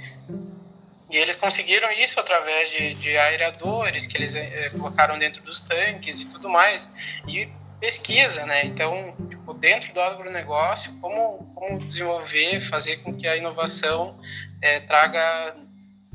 [1.09, 6.21] E eles conseguiram isso através de, de aeradores que eles é, colocaram dentro dos tanques
[6.21, 6.89] e tudo mais.
[7.27, 7.47] E
[7.79, 8.65] pesquisa, né?
[8.65, 14.19] Então, tipo, dentro do agronegócio, como, como desenvolver, fazer com que a inovação
[14.61, 15.55] é, traga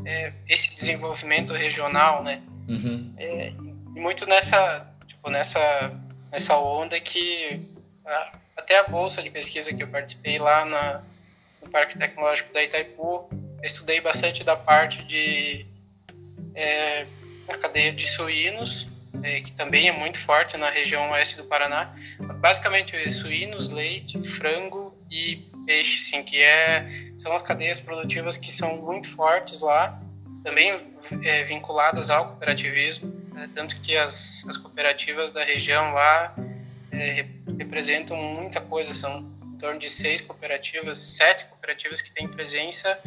[0.04, 2.42] é, esse desenvolvimento regional, né?
[2.68, 3.12] Uhum.
[3.16, 3.48] É,
[3.94, 5.92] e muito nessa, tipo, nessa,
[6.30, 7.60] nessa onda que
[8.04, 11.02] a, até a bolsa de pesquisa que eu participei lá na,
[11.62, 15.66] no Parque Tecnológico da Itaipu, eu estudei bastante da parte de
[16.54, 17.06] é,
[17.48, 18.88] a cadeia de suínos,
[19.22, 21.94] é, que também é muito forte na região oeste do Paraná.
[22.40, 28.50] Basicamente, é suínos, leite, frango e peixe, sim, que é, são as cadeias produtivas que
[28.50, 30.00] são muito fortes lá,
[30.42, 36.34] também é, vinculadas ao cooperativismo, né, tanto que as, as cooperativas da região lá
[36.90, 37.26] é,
[37.58, 42.98] representam muita coisa, são em torno de seis cooperativas, sete cooperativas que têm presença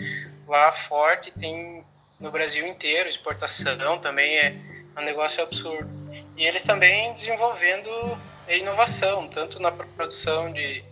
[0.48, 1.84] lá forte, tem
[2.20, 4.56] no Brasil inteiro, exportação também é
[4.98, 5.90] um negócio absurdo.
[6.38, 7.90] E eles também desenvolvendo
[8.48, 10.84] inovação, tanto na produção de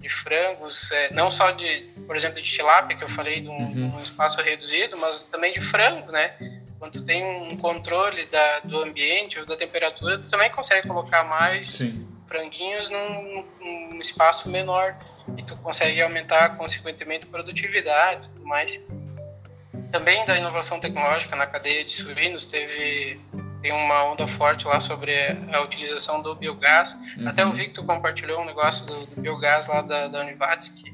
[0.00, 3.52] de frangos, é, não só de, por exemplo, de tilápia, que eu falei, de um,
[3.52, 3.96] uhum.
[3.96, 6.32] um, espaço reduzido, mas também de frango, né?
[6.78, 11.22] Quando tu tem um controle da, do ambiente ou da temperatura, tu também consegue colocar
[11.24, 12.08] mais Sim.
[12.26, 14.96] franguinhos num, num, espaço menor
[15.36, 18.82] e tu consegue aumentar, consequentemente, a produtividade e tudo mais.
[19.92, 23.20] Também da inovação tecnológica na cadeia de suínos, teve
[23.60, 25.12] tem uma onda forte lá sobre
[25.52, 26.96] a utilização do biogás.
[27.16, 27.28] Uhum.
[27.28, 30.92] Até o Victor compartilhou um negócio do, do biogás lá da, da Univats, que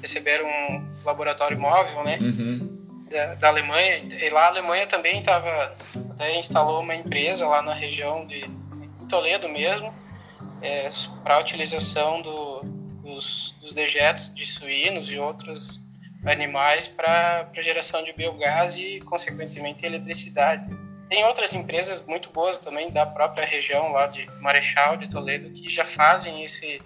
[0.00, 2.18] receberam um laboratório móvel, né?
[2.20, 3.04] Uhum.
[3.10, 3.96] Da, da, Alemanha.
[4.22, 5.76] E lá a Alemanha também estava,
[6.10, 9.92] até instalou uma empresa lá na região de em Toledo mesmo,
[10.62, 10.88] é,
[11.22, 12.62] para a utilização do,
[13.02, 15.80] dos, dos, dejetos de suínos e outros
[16.24, 20.64] animais para geração de biogás e, consequentemente, eletricidade.
[21.08, 25.68] Tem outras empresas muito boas também da própria região lá de Marechal, de Toledo, que
[25.68, 26.80] já fazem esse,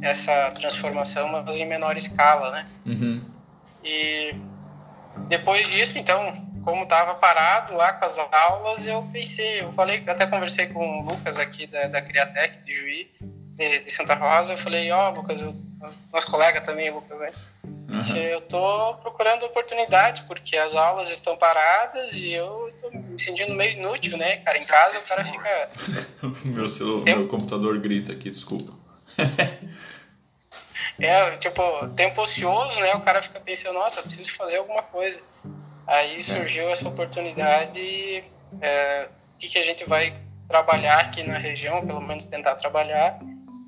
[0.00, 2.68] essa transformação, mas em menor escala, né?
[2.86, 3.22] Uhum.
[3.82, 4.34] E
[5.28, 6.32] depois disso, então,
[6.64, 11.04] como estava parado lá com as aulas, eu pensei, eu falei, até conversei com o
[11.04, 15.14] Lucas aqui da, da Criatec de Juí, de, de Santa Rosa, eu falei, ó, oh,
[15.14, 15.54] Lucas, eu,
[16.12, 17.32] nosso colega também, Lucas, né?
[18.06, 18.16] Uhum.
[18.16, 23.78] Eu tô procurando oportunidade, porque as aulas estão paradas e eu tô me sentindo meio
[23.78, 24.38] inútil, né?
[24.38, 25.70] Cara, em casa o cara fica.
[26.46, 28.72] meu, celular, meu computador grita aqui, desculpa.
[30.98, 31.62] é, tipo,
[31.96, 32.94] tempo ocioso, né?
[32.94, 35.20] O cara fica pensando, nossa, eu preciso fazer alguma coisa.
[35.86, 38.22] Aí surgiu essa oportunidade,
[38.60, 40.14] é, o que, que a gente vai
[40.46, 43.18] trabalhar aqui na região, pelo menos tentar trabalhar,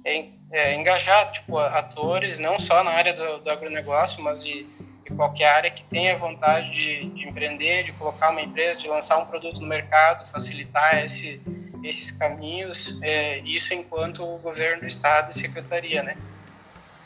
[0.04, 4.66] é, é engajar tipo, atores, não só na área do, do agronegócio, mas de,
[5.04, 9.18] de, qualquer área que tenha vontade de, de, empreender, de colocar uma empresa, de lançar
[9.18, 11.40] um produto no mercado, facilitar esse,
[11.84, 16.16] esses caminhos, é, isso enquanto o governo do estado e secretaria, né?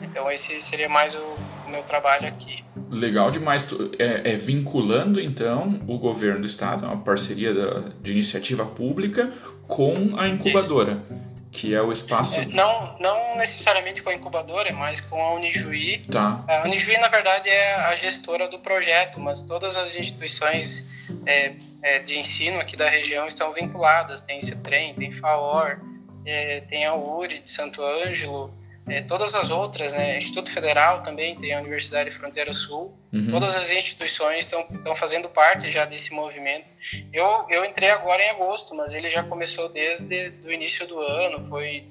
[0.01, 2.63] Então esse seria mais o, o meu trabalho aqui.
[2.89, 3.67] Legal demais.
[3.97, 9.31] É, é, vinculando então o governo do estado, uma parceria da, de iniciativa pública
[9.67, 10.93] com a incubadora.
[10.93, 11.24] Isso.
[11.55, 12.39] Que é o espaço.
[12.39, 15.99] É, não, não necessariamente com a incubadora, mas com a Unijuí.
[16.11, 16.43] Tá.
[16.47, 20.85] A Unijuí, na verdade, é a gestora do projeto, mas todas as instituições
[21.25, 24.19] é, é, de ensino aqui da região estão vinculadas.
[24.19, 25.79] Tem CETREM, tem FAOR,
[26.25, 28.53] é, tem a URI de Santo Ângelo,
[28.87, 33.31] é, todas as outras, né, Instituto Federal também tem a Universidade Fronteira Sul, uhum.
[33.31, 36.71] todas as instituições estão fazendo parte já desse movimento.
[37.11, 41.43] Eu, eu entrei agora em agosto, mas ele já começou desde o início do ano,
[41.45, 41.83] foi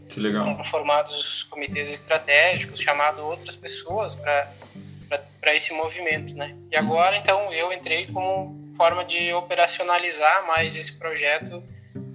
[0.71, 6.57] formados comitês estratégicos, chamado outras pessoas para esse movimento, né?
[6.71, 11.63] E agora, então, eu entrei como forma de operacionalizar mais esse projeto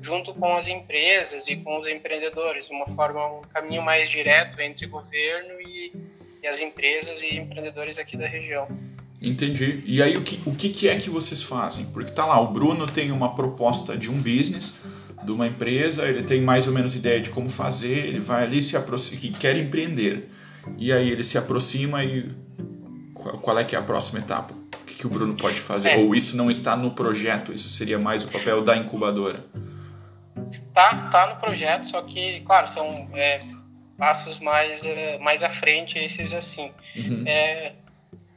[0.02, 4.88] junto com as empresas e com os empreendedores, uma forma, um caminho mais direto entre
[4.88, 5.94] governo e,
[6.42, 8.68] e as empresas e empreendedores aqui da região.
[9.22, 9.84] Entendi.
[9.86, 11.86] E aí o que, o que é que vocês fazem?
[11.88, 14.76] Porque tá lá, o Bruno tem uma proposta de um business,
[15.24, 18.62] de uma empresa, ele tem mais ou menos ideia de como fazer, ele vai ali
[18.62, 20.30] se aproxima, que quer empreender.
[20.78, 22.30] E aí ele se aproxima e
[23.14, 24.54] qual é que é a próxima etapa?
[24.54, 25.90] O que, que o Bruno pode fazer?
[25.90, 25.98] É.
[25.98, 29.46] Ou isso não está no projeto, isso seria mais o papel da incubadora?
[30.74, 33.42] Tá, tá no projeto, só que, claro, são é,
[33.98, 36.72] passos mais, é, mais à frente esses assim.
[36.96, 37.24] Uhum.
[37.28, 37.74] É,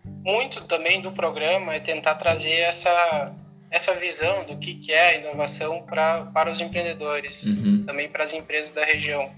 [0.04, 3.34] muito também do programa é tentar trazer essa,
[3.70, 7.84] essa visão do que, que é a inovação pra, para os empreendedores, uhum.
[7.84, 9.28] também para as empresas da região.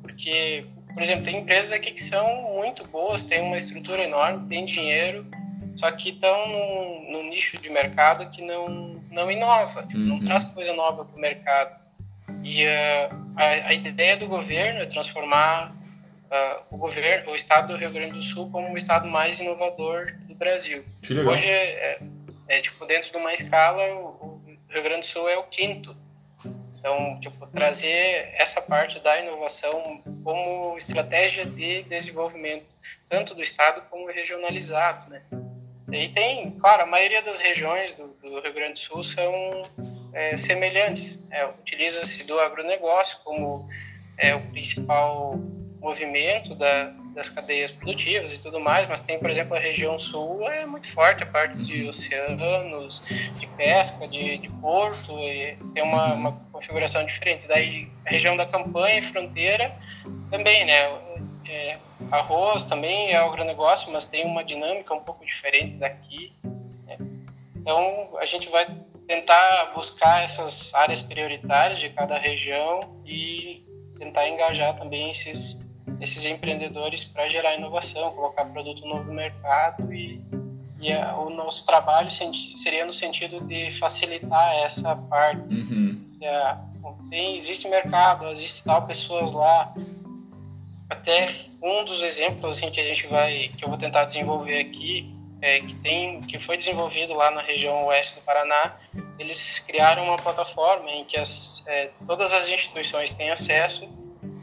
[0.00, 4.64] Porque, por exemplo, tem empresas aqui que são muito boas, têm uma estrutura enorme, têm
[4.64, 5.26] dinheiro,
[5.74, 10.06] só que estão num, num, nicho de mercado que não, não inova, tipo, uhum.
[10.06, 11.81] não traz coisa nova para o mercado.
[12.42, 17.76] E uh, a, a, ideia do governo é transformar uh, o governo, o estado do
[17.76, 20.82] Rio Grande do Sul como o estado mais inovador do Brasil.
[21.28, 21.98] Hoje é, é,
[22.48, 25.96] é, tipo dentro de uma escala o, o Rio Grande do Sul é o quinto.
[26.78, 32.66] Então, tipo, trazer essa parte da inovação como estratégia de desenvolvimento,
[33.08, 35.22] tanto do Estado como regionalizado, né?
[35.92, 39.62] E tem, claro, a maioria das regiões do, do Rio Grande do Sul são
[40.12, 41.26] é, semelhantes.
[41.30, 43.68] É, Utiliza-se do agronegócio como
[44.18, 45.38] é, o principal
[45.80, 50.48] movimento da, das cadeias produtivas e tudo mais, mas tem, por exemplo, a região sul
[50.48, 53.02] é muito forte, a parte de oceanos,
[53.38, 55.16] de pesca, de, de porto,
[55.74, 57.48] tem uma, uma configuração diferente.
[57.48, 59.74] Daí a região da campanha e fronteira
[60.30, 61.12] também, né?
[61.48, 61.76] É,
[62.10, 66.32] arroz também é agronegócio, mas tem uma dinâmica um pouco diferente daqui.
[66.86, 66.96] Né?
[67.56, 68.66] Então a gente vai
[69.12, 73.62] tentar buscar essas áreas prioritárias de cada região e
[73.98, 75.60] tentar engajar também esses,
[76.00, 80.20] esses empreendedores para gerar inovação, colocar produto novo no mercado e,
[80.80, 85.48] e a, o nosso trabalho seria no sentido de facilitar essa parte.
[85.48, 86.10] Uhum.
[86.24, 86.58] A,
[87.10, 89.74] tem, existe mercado, existe tal pessoas lá.
[90.88, 95.14] Até um dos exemplos assim, que a gente vai, que eu vou tentar desenvolver aqui,
[95.42, 98.76] é, que tem, que foi desenvolvido lá na região oeste do Paraná,
[99.18, 103.88] eles criaram uma plataforma em que as, é, todas as instituições têm acesso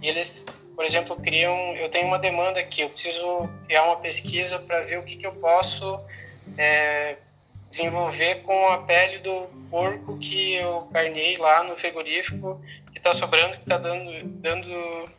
[0.01, 0.45] e eles,
[0.75, 1.75] por exemplo, criam.
[1.75, 5.27] Eu tenho uma demanda aqui, eu preciso criar uma pesquisa para ver o que, que
[5.27, 5.99] eu posso
[6.57, 7.17] é,
[7.69, 12.59] desenvolver com a pele do porco que eu carnei lá no frigorífico,
[12.91, 15.09] que está sobrando, que está dando, dando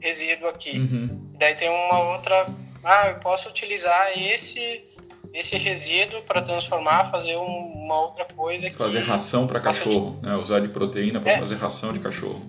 [0.00, 0.78] resíduo aqui.
[0.78, 1.32] Uhum.
[1.38, 2.46] Daí tem uma outra,
[2.82, 4.93] ah, eu posso utilizar esse
[5.34, 8.70] esse resíduo para transformar, fazer um, uma outra coisa.
[8.72, 10.36] Fazer ração para cachorro, né?
[10.36, 11.38] Usar de proteína para é.
[11.38, 12.40] fazer ração de cachorro.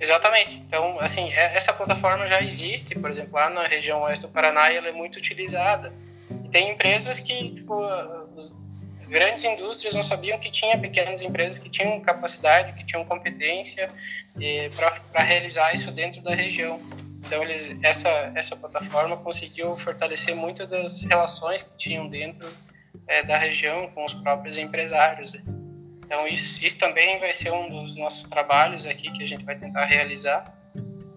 [0.00, 0.56] Exatamente.
[0.56, 4.72] Então, assim, é, essa plataforma já existe, por exemplo, lá na região oeste do Paraná,
[4.72, 5.92] ela é muito utilizada.
[6.44, 7.80] E tem empresas que, tipo,
[9.08, 13.88] grandes indústrias não sabiam que tinha pequenas empresas que tinham capacidade, que tinham competência
[14.74, 16.80] para realizar isso dentro da região.
[17.34, 22.48] Então, eles, essa, essa plataforma conseguiu fortalecer muitas das relações que tinham dentro
[23.08, 25.34] é, da região com os próprios empresários.
[26.04, 29.58] Então, isso, isso também vai ser um dos nossos trabalhos aqui que a gente vai
[29.58, 30.44] tentar realizar.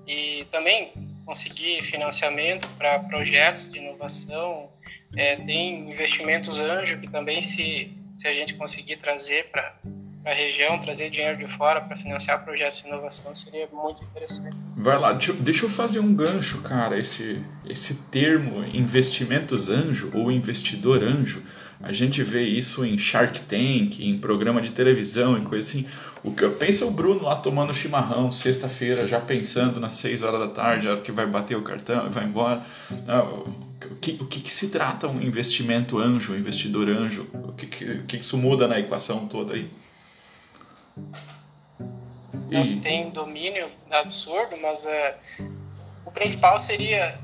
[0.07, 0.91] E também
[1.24, 4.72] conseguir financiamento para projetos de inovação.
[5.15, 9.76] É, tem investimentos anjo que também, se, se a gente conseguir trazer para
[10.26, 14.55] a região, trazer dinheiro de fora para financiar projetos de inovação, seria muito interessante.
[14.76, 16.99] Vai lá, deixa, eu fazer um gancho, cara.
[16.99, 21.41] Esse, esse termo investimentos anjo ou investidor anjo
[21.82, 25.86] a gente vê isso em Shark Tank, em programa de televisão, em coisa assim.
[26.24, 30.24] O que eu penso é o Bruno lá tomando chimarrão, sexta-feira, já pensando nas 6
[30.24, 32.63] horas da tarde, a hora que vai bater o cartão e vai embora.
[33.91, 37.28] O que, o que, que se trata um investimento anjo, um investidor anjo?
[37.32, 39.70] O que, que, o que, que isso muda na equação toda aí?
[42.50, 45.52] Nós tem domínio absurdo, mas uh,
[46.06, 47.20] o principal seria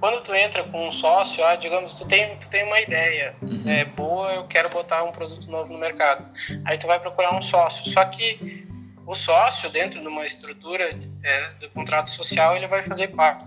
[0.00, 3.62] quando tu entra com um sócio, ah, digamos, tu tem, tu tem uma ideia uhum.
[3.66, 6.26] é, boa, eu quero botar um produto novo no mercado.
[6.64, 7.86] Aí tu vai procurar um sócio.
[7.90, 8.66] Só que
[9.06, 10.90] o sócio, dentro de uma estrutura
[11.22, 13.44] é, do contrato social, ele vai fazer parte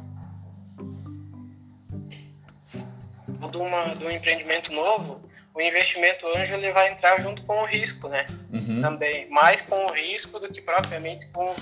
[3.52, 5.22] de, uma, de um empreendimento novo,
[5.60, 8.26] o investimento anjo ele vai entrar junto com o risco, né?
[8.52, 8.82] Uhum.
[8.82, 11.54] Também, mais com o risco do que propriamente com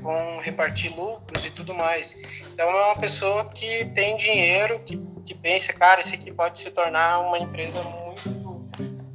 [0.00, 2.42] com repartir lucros e tudo mais.
[2.52, 6.70] Então é uma pessoa que tem dinheiro, que, que pensa, cara, isso aqui pode se
[6.70, 8.28] tornar uma empresa muito,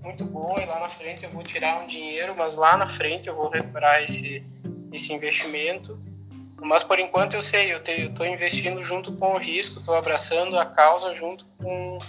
[0.01, 3.27] muito boa e lá na frente eu vou tirar um dinheiro, mas lá na frente
[3.27, 4.45] eu vou recuperar esse,
[4.91, 5.99] esse investimento.
[6.59, 10.65] Mas por enquanto eu sei, eu estou investindo junto com o risco, estou abraçando a
[10.65, 11.99] causa junto com,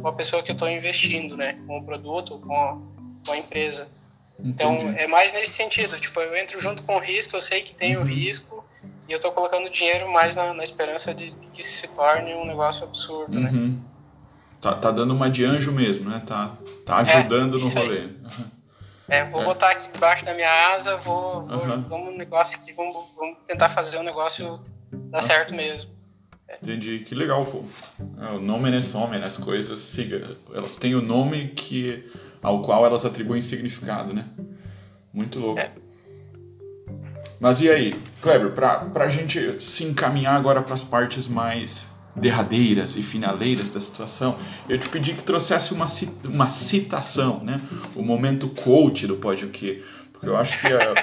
[0.00, 1.58] com a pessoa que eu estou investindo, né?
[1.66, 2.78] Com o produto, com a,
[3.26, 3.88] com a empresa.
[4.38, 5.00] Então, Entendi.
[5.00, 5.98] é mais nesse sentido.
[5.98, 8.02] Tipo, eu entro junto com o risco, eu sei que tem uhum.
[8.02, 8.64] o risco,
[9.08, 12.46] e eu estou colocando dinheiro mais na, na, esperança de que isso se torne um
[12.46, 13.50] negócio absurdo, né?
[13.50, 13.68] uhum.
[13.68, 13.78] né?
[14.60, 16.22] Tá, tá dando uma de anjo mesmo, né?
[16.26, 16.52] Tá,
[16.84, 18.00] tá é, ajudando é, no rolê.
[18.00, 18.58] Uhum.
[19.08, 19.44] É, vou é.
[19.44, 23.68] botar aqui debaixo da minha asa, vou, vou vamos um negócio aqui, vamos, vamos tentar
[23.70, 24.60] fazer um negócio
[24.92, 25.97] dar certo mesmo.
[26.62, 27.62] Entendi, que legal, pô.
[28.20, 29.26] É, o nome é some, né?
[29.26, 30.36] As coisas siga.
[30.52, 32.04] Elas têm o nome que
[32.42, 34.24] ao qual elas atribuem significado, né?
[35.12, 35.60] Muito louco.
[35.60, 35.70] É.
[37.40, 42.96] Mas e aí, Kleber, para a gente se encaminhar agora para as partes mais derradeiras
[42.96, 44.36] e finaleiras da situação,
[44.68, 45.86] eu te pedi que trouxesse uma,
[46.24, 47.60] uma citação, né?
[47.94, 49.84] O momento quote do Pode O Que.
[50.18, 50.94] Porque eu acho que é,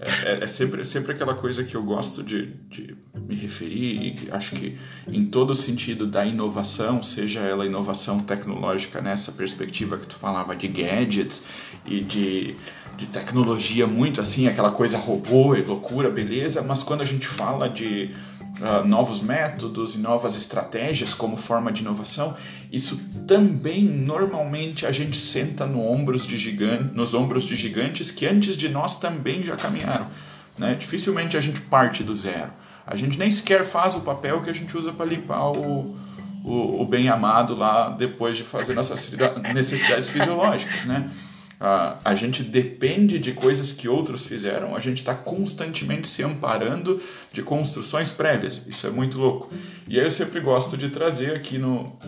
[0.00, 4.56] é, é, sempre, sempre aquela coisa que eu gosto de, de me referir, e acho
[4.56, 10.16] que em todo o sentido da inovação, seja ela inovação tecnológica nessa perspectiva que tu
[10.16, 11.46] falava de gadgets
[11.84, 12.56] e de,
[12.96, 17.68] de tecnologia muito assim, aquela coisa robô e loucura, beleza, mas quando a gente fala
[17.68, 18.10] de
[18.60, 22.36] uh, novos métodos e novas estratégias como forma de inovação,
[22.72, 28.26] isso também normalmente a gente senta no ombros de gigante, nos ombros de gigantes que
[28.26, 30.08] antes de nós também já caminharam.
[30.58, 30.74] Né?
[30.74, 32.52] Dificilmente a gente parte do zero.
[32.86, 35.96] A gente nem sequer faz o papel que a gente usa para limpar o,
[36.44, 39.12] o, o, bem amado lá depois de fazer nossas
[39.52, 40.84] necessidades fisiológicas.
[40.84, 41.10] Né?
[41.58, 47.00] Uh, a gente depende de coisas que outros fizeram, a gente está constantemente se amparando
[47.32, 48.66] de construções prévias.
[48.66, 49.50] Isso é muito louco.
[49.88, 51.98] E aí eu sempre gosto de trazer aqui no,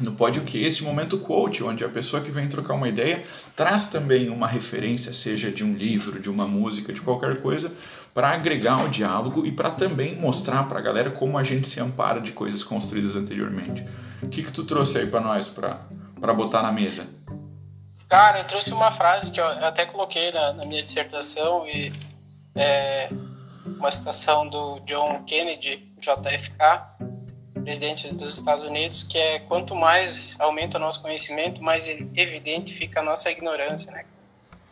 [0.00, 3.24] no Que este momento quote, onde a pessoa que vem trocar uma ideia
[3.54, 7.70] traz também uma referência, seja de um livro, de uma música, de qualquer coisa,
[8.14, 11.78] para agregar o diálogo e para também mostrar para a galera como a gente se
[11.78, 13.84] ampara de coisas construídas anteriormente.
[14.22, 17.13] O que, que tu trouxe aí para nós, para botar na mesa?
[18.14, 21.92] Cara, eu trouxe uma frase que eu até coloquei na, na minha dissertação e
[22.54, 23.08] é
[23.66, 26.54] uma citação do John Kennedy, JFK,
[27.64, 33.00] presidente dos Estados Unidos, que é quanto mais aumenta o nosso conhecimento, mais evidente fica
[33.00, 34.04] a nossa ignorância, né?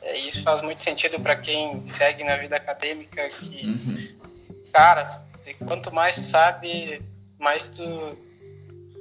[0.02, 4.18] É, isso faz muito sentido para quem segue na vida acadêmica que, uhum.
[4.72, 5.02] cara,
[5.66, 7.02] quanto mais tu sabe,
[7.40, 8.16] mais tu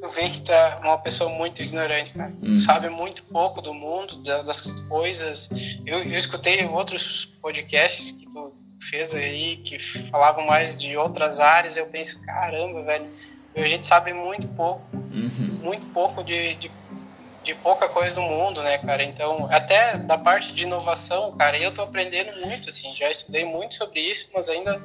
[0.01, 2.33] tu vê que tu é uma pessoa muito ignorante, cara.
[2.41, 2.55] Hum.
[2.55, 5.49] Sabe muito pouco do mundo, das coisas.
[5.85, 8.51] Eu, eu escutei outros podcasts que tu
[8.89, 13.07] fez aí, que falavam mais de outras áreas, eu penso, caramba, velho,
[13.55, 15.59] a gente sabe muito pouco, uhum.
[15.61, 16.71] muito pouco de, de,
[17.43, 19.03] de, pouca coisa do mundo, né, cara?
[19.03, 23.75] Então, até da parte de inovação, cara, eu tô aprendendo muito, assim, já estudei muito
[23.75, 24.81] sobre isso, mas ainda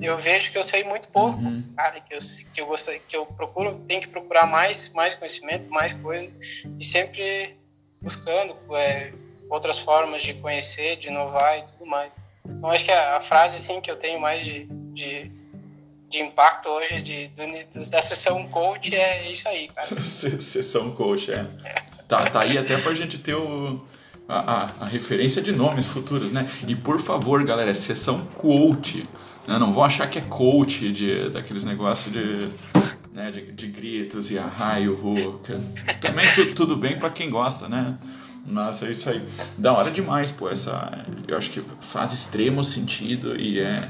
[0.00, 1.62] eu vejo que eu sei muito pouco, uhum.
[1.76, 2.18] cara, que eu,
[2.54, 6.36] que eu gostaria, que eu procuro, tenho que procurar mais, mais conhecimento, mais coisas,
[6.78, 7.56] e sempre
[8.00, 9.12] buscando é,
[9.50, 12.12] outras formas de conhecer, de inovar e tudo mais.
[12.44, 15.30] Então, acho que a, a frase, sim, que eu tenho mais de, de
[16.08, 19.86] de impacto hoje de, do, da sessão coach é isso aí, cara.
[20.02, 21.44] sessão coach, é.
[22.08, 23.86] Tá, tá aí até pra gente ter o,
[24.26, 26.50] a, a, a, referência de nomes futuros, né?
[26.66, 29.06] E por favor, galera, sessão coach.
[29.48, 29.58] Né?
[29.58, 32.50] Não vão achar que é coach de, daqueles negócios de,
[33.14, 35.40] né, de, de gritos e arraio, ru.
[36.02, 37.96] Também tu, tudo bem para quem gosta, né?
[38.46, 39.22] Mas é isso aí.
[39.56, 40.50] Da hora demais, pô.
[40.50, 43.88] Essa, eu acho que faz extremo sentido e é,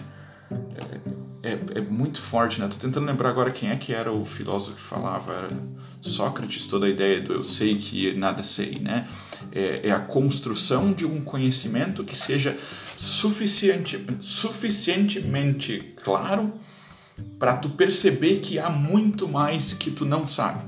[0.51, 2.69] é é, é, muito forte, né?
[2.69, 5.51] Tô tentando lembrar agora quem é que era o filósofo que falava, era
[6.01, 9.09] Sócrates, toda a ideia do eu sei que nada sei, né?
[9.53, 12.57] É, é a construção de um conhecimento que seja
[12.97, 16.53] suficiente, suficientemente claro
[17.39, 20.63] para tu perceber que há muito mais que tu não sabe.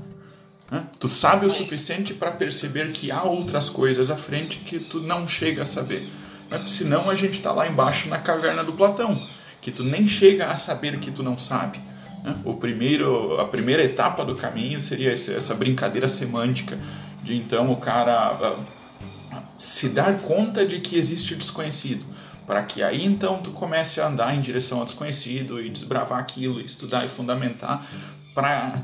[0.69, 0.85] Né?
[0.99, 5.27] Tu sabe o suficiente para perceber que há outras coisas à frente que tu não
[5.27, 6.07] chega a saber.
[6.49, 6.63] Né?
[6.67, 9.17] Senão a gente está lá embaixo na caverna do Platão
[9.61, 11.79] que tu nem chega a saber que tu não sabe.
[12.23, 12.35] Né?
[12.43, 16.77] O primeiro, a primeira etapa do caminho seria essa brincadeira semântica
[17.23, 22.03] de então o cara uh, se dar conta de que existe o desconhecido,
[22.47, 26.59] para que aí então tu comece a andar em direção ao desconhecido e desbravar aquilo,
[26.59, 27.85] estudar e fundamentar
[28.33, 28.81] para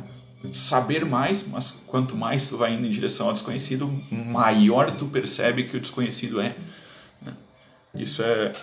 [0.54, 5.64] saber mais, mas quanto mais tu vai indo em direção ao desconhecido, maior tu percebe
[5.64, 6.56] que o desconhecido é.
[7.22, 7.34] Né?
[7.96, 8.54] Isso é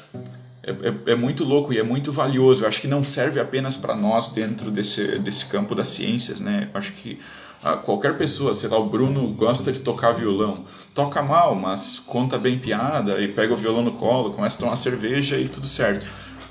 [0.67, 2.65] é, é, é, muito louco e é muito valioso.
[2.65, 6.69] Eu acho que não serve apenas para nós dentro desse, desse campo das ciências, né?
[6.73, 7.21] Eu acho que
[7.63, 12.39] ah, qualquer pessoa, sei lá, o Bruno gosta de tocar violão, toca mal, mas conta
[12.39, 16.07] bem piada e pega o violão no colo, começa a tomar cerveja e tudo certo.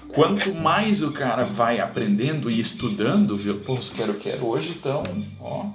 [0.10, 3.60] Quanto mais o cara vai aprendendo e estudando, viu?
[3.60, 5.04] Pô, espero que quero hoje então,
[5.42, 5.66] ó.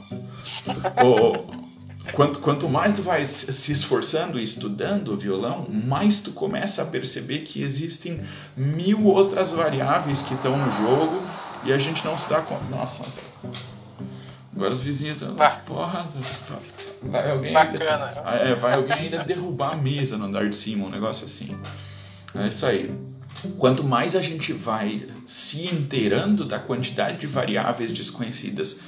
[1.04, 1.67] Oh,
[2.12, 6.86] Quanto, quanto mais tu vai se esforçando e estudando o violão, mais tu começa a
[6.86, 8.20] perceber que existem
[8.56, 11.22] mil outras variáveis que estão no jogo
[11.64, 12.64] e a gente não se dá conta.
[12.70, 13.20] Nossa, nossa.
[14.54, 15.34] agora os vizinhos estão.
[15.66, 16.06] Porra,
[17.02, 17.84] vai alguém, ainda,
[18.42, 21.56] é, vai alguém ainda derrubar a mesa no andar de cima, um negócio assim.
[22.34, 22.94] É isso aí.
[23.56, 28.80] Quanto mais a gente vai se inteirando da quantidade de variáveis desconhecidas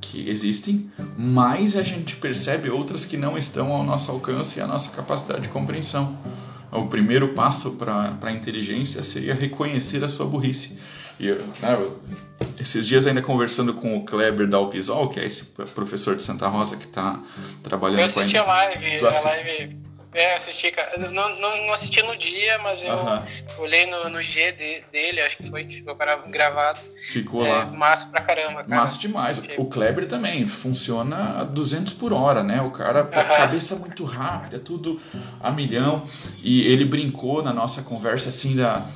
[0.00, 4.66] que existem, mais a gente percebe outras que não estão ao nosso alcance e à
[4.66, 6.16] nossa capacidade de compreensão.
[6.70, 10.78] O primeiro passo para a inteligência seria reconhecer a sua burrice.
[11.18, 11.90] E né,
[12.60, 16.76] esses dias ainda conversando com o Kleber Dalpisol, que é esse professor de Santa Rosa
[16.76, 17.22] que está
[17.62, 19.76] trabalhando eu assisti com a, a live, a live
[20.16, 20.96] é, assisti, cara.
[21.10, 23.22] Não, não, não, assisti no dia, mas eu uh -huh.
[23.58, 25.94] olhei no, no G de, dele, acho que foi que ficou
[26.28, 26.78] gravado.
[27.00, 27.66] Ficou é, lá.
[27.66, 28.80] Massa pra caramba, cara.
[28.80, 29.38] Massa demais.
[29.58, 32.62] O Kleber também funciona a 200 por hora, né?
[32.62, 33.36] O cara, uh -huh.
[33.36, 34.98] cabeça muito rápida, tudo
[35.40, 36.08] a milhão.
[36.42, 38.86] E ele brincou na nossa conversa assim da.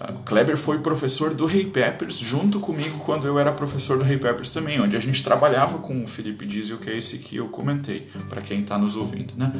[0.00, 4.16] O Kleber foi professor do Ray Peppers junto comigo quando eu era professor do Ray
[4.16, 7.48] Peppers também, onde a gente trabalhava com o Felipe Diesel, que é esse que eu
[7.48, 9.52] comentei, para quem está nos ouvindo, né?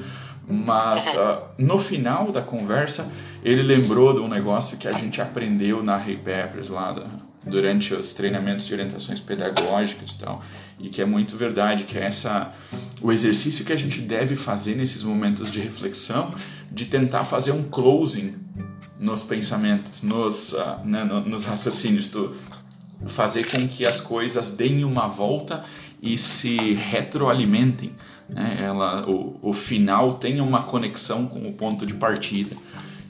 [0.48, 3.12] Mas uh, no final da conversa,
[3.44, 7.06] ele lembrou de um negócio que a gente aprendeu na Ray Peppers lá da,
[7.46, 10.42] durante os treinamentos de orientações pedagógicas e tal,
[10.78, 12.52] e que é muito verdade, que é essa
[13.02, 16.34] o exercício que a gente deve fazer nesses momentos de reflexão,
[16.70, 18.34] de tentar fazer um closing
[18.98, 22.34] nos pensamentos, nos, uh, né, nos raciocínios, tu
[23.06, 25.64] fazer com que as coisas deem uma volta
[26.02, 27.94] e se retroalimentem
[28.28, 28.58] né?
[28.60, 32.54] Ela, o, o final tem uma conexão com o ponto de partida.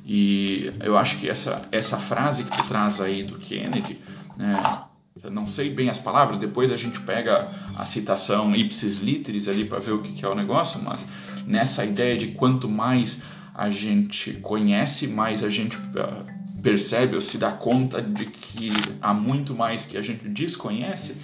[0.07, 3.99] E eu acho que essa, essa frase que tu traz aí do Kennedy,
[4.37, 4.85] né?
[5.23, 9.65] Eu não sei bem as palavras, depois a gente pega a citação ipsis literis ali
[9.65, 11.11] para ver o que, que é o negócio, mas
[11.45, 17.37] nessa ideia de quanto mais a gente conhece, mais a gente uh, percebe ou se
[17.39, 18.71] dá conta de que
[19.03, 21.17] há muito mais que a gente desconhece,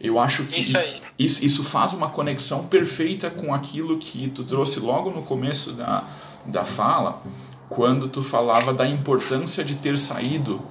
[0.00, 0.76] eu acho que isso,
[1.18, 6.04] isso, isso, faz uma conexão perfeita com aquilo que tu trouxe logo no começo da,
[6.44, 7.22] da fala,
[7.68, 10.62] quando tu falava da importância de ter saído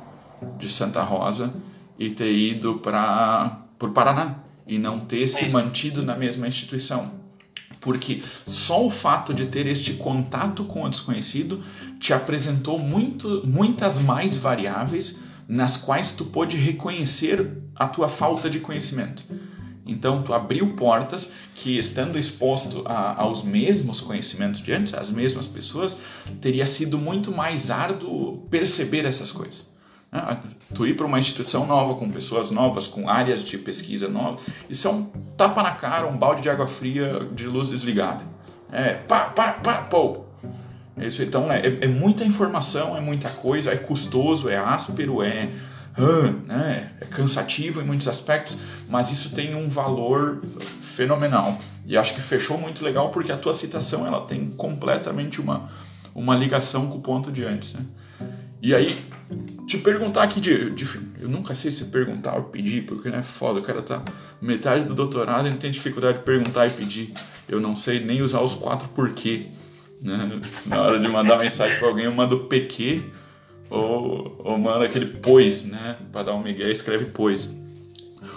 [0.57, 1.53] de Santa Rosa
[1.97, 4.36] e ter ido para o Paraná
[4.67, 7.13] e não ter se mantido na mesma instituição.
[7.82, 11.63] porque só o fato de ter este contato com o desconhecido
[11.99, 18.60] te apresentou muito, muitas mais variáveis nas quais tu pôde reconhecer a tua falta de
[18.60, 19.24] conhecimento.
[19.86, 25.48] Então, tu abriu portas que, estando exposto a, aos mesmos conhecimentos de antes, às mesmas
[25.48, 26.00] pessoas,
[26.41, 29.76] teria sido muito mais árduo perceber essas coisas.
[30.12, 30.39] Né?
[30.74, 34.88] Tu ir para uma instituição nova, com pessoas novas, com áreas de pesquisa novas, isso
[34.88, 35.04] é um
[35.38, 38.24] tapa na cara, um balde de água fria de luz desligada.
[38.72, 40.24] É pá, pá, pá, pô.
[40.98, 45.50] Isso, então, é, é muita informação, é muita coisa, é custoso, é áspero, é
[46.46, 46.91] né?
[47.00, 48.58] é cansativo em muitos aspectos,
[48.89, 50.41] mas isso tem um valor
[50.82, 51.58] fenomenal.
[51.86, 55.70] E acho que fechou muito legal porque a tua citação ela tem completamente uma,
[56.14, 57.74] uma ligação com o ponto de antes.
[57.74, 57.86] Né?
[58.62, 58.98] E aí,
[59.68, 60.86] te perguntar aqui de, de,
[61.20, 64.02] Eu nunca sei se perguntar ou pedir, porque não é foda, o cara tá
[64.41, 67.14] metade do doutorado ele tem dificuldade de perguntar e pedir.
[67.48, 69.48] Eu não sei nem usar os quatro porquê.
[70.06, 70.39] Né?
[70.68, 73.01] Na hora de mandar mensagem para alguém, eu mando PQ
[73.72, 75.95] ou, ou manda aquele pois, né?
[76.12, 77.51] Para dar um migué, escreve pois.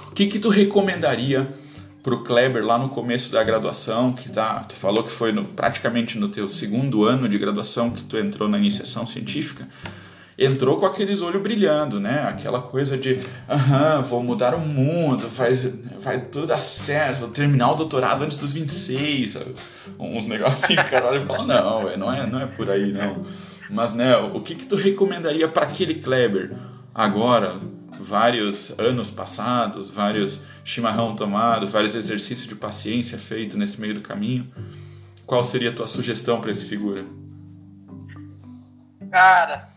[0.08, 1.46] O que que tu recomendaria
[2.02, 6.18] pro Kleber lá no começo da graduação, que tá, tu falou que foi no, praticamente
[6.18, 9.68] no teu segundo ano de graduação que tu entrou na iniciação científica,
[10.38, 12.22] entrou com aqueles olhos brilhando, né?
[12.28, 15.56] Aquela coisa de, aham, vou mudar o mundo, vai,
[16.00, 19.54] vai tudo dar certo, vou terminar o doutorado antes dos 26, sabe?
[19.98, 23.26] uns negocinhos, caralho, fala, não, véio, não é, não é por aí, não.
[23.68, 26.52] Mas, né, o que que tu recomendaria para aquele Kleber
[26.94, 27.56] agora,
[28.00, 34.46] vários anos passados, vários chimarrão tomado, vários exercícios de paciência feito nesse meio do caminho?
[35.26, 37.04] Qual seria a tua sugestão para esse figura?
[39.10, 39.67] Cara,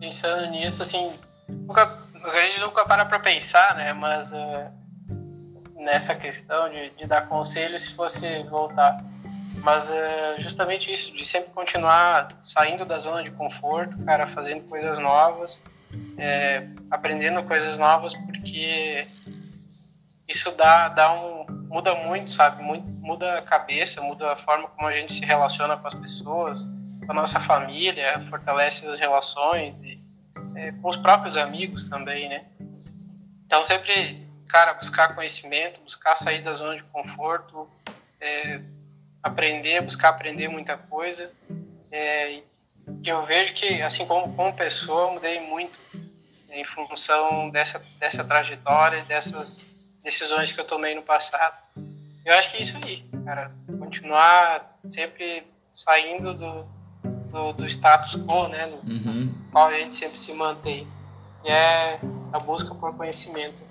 [0.00, 1.12] pensando nisso, assim,
[1.48, 1.82] nunca,
[2.24, 3.92] a gente nunca para para pensar, né?
[3.92, 4.72] Mas uh,
[5.76, 9.04] nessa questão de, de dar conselho se fosse voltar
[9.62, 14.98] mas é justamente isso, de sempre continuar saindo da zona de conforto, cara, fazendo coisas
[14.98, 15.62] novas,
[16.16, 19.06] é, aprendendo coisas novas, porque
[20.26, 21.46] isso dá, dá um.
[21.68, 22.62] muda muito, sabe?
[22.62, 26.66] Muito, muda a cabeça, muda a forma como a gente se relaciona com as pessoas,
[27.10, 30.00] com a nossa família, fortalece as relações, e,
[30.54, 32.44] é, com os próprios amigos também, né?
[33.44, 37.68] Então sempre, cara, buscar conhecimento, buscar sair da zona de conforto,
[38.20, 38.60] é,
[39.20, 41.32] aprender, buscar aprender muita coisa.
[41.90, 42.42] É,
[43.02, 45.76] que eu vejo que, assim como, como pessoa, mudei muito
[46.50, 49.68] em função dessa, dessa trajetória, dessas
[50.04, 51.56] decisões que eu tomei no passado.
[52.24, 53.50] Eu acho que é isso aí, cara.
[53.80, 56.79] Continuar sempre saindo do,
[57.30, 58.66] do, do status quo, né?
[58.66, 59.34] No uhum.
[59.50, 60.86] qual a gente sempre se mantém.
[61.44, 61.98] E é
[62.32, 63.62] a busca por conhecimento.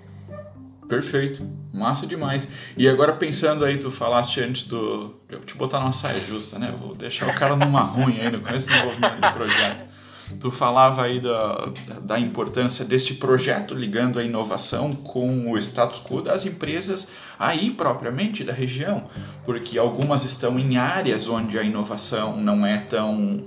[0.88, 1.48] Perfeito.
[1.72, 2.48] Massa demais.
[2.76, 5.20] E agora pensando aí, tu falaste antes do.
[5.28, 6.74] Eu vou te botar numa saia justa, né?
[6.76, 9.89] Vou deixar o cara numa ruim aí no começo do desenvolvimento do projeto.
[10.38, 11.68] Tu falava aí da,
[12.02, 17.08] da importância deste projeto ligando a inovação com o status quo das empresas
[17.38, 19.08] aí propriamente da região,
[19.44, 23.44] porque algumas estão em áreas onde a inovação não é tão,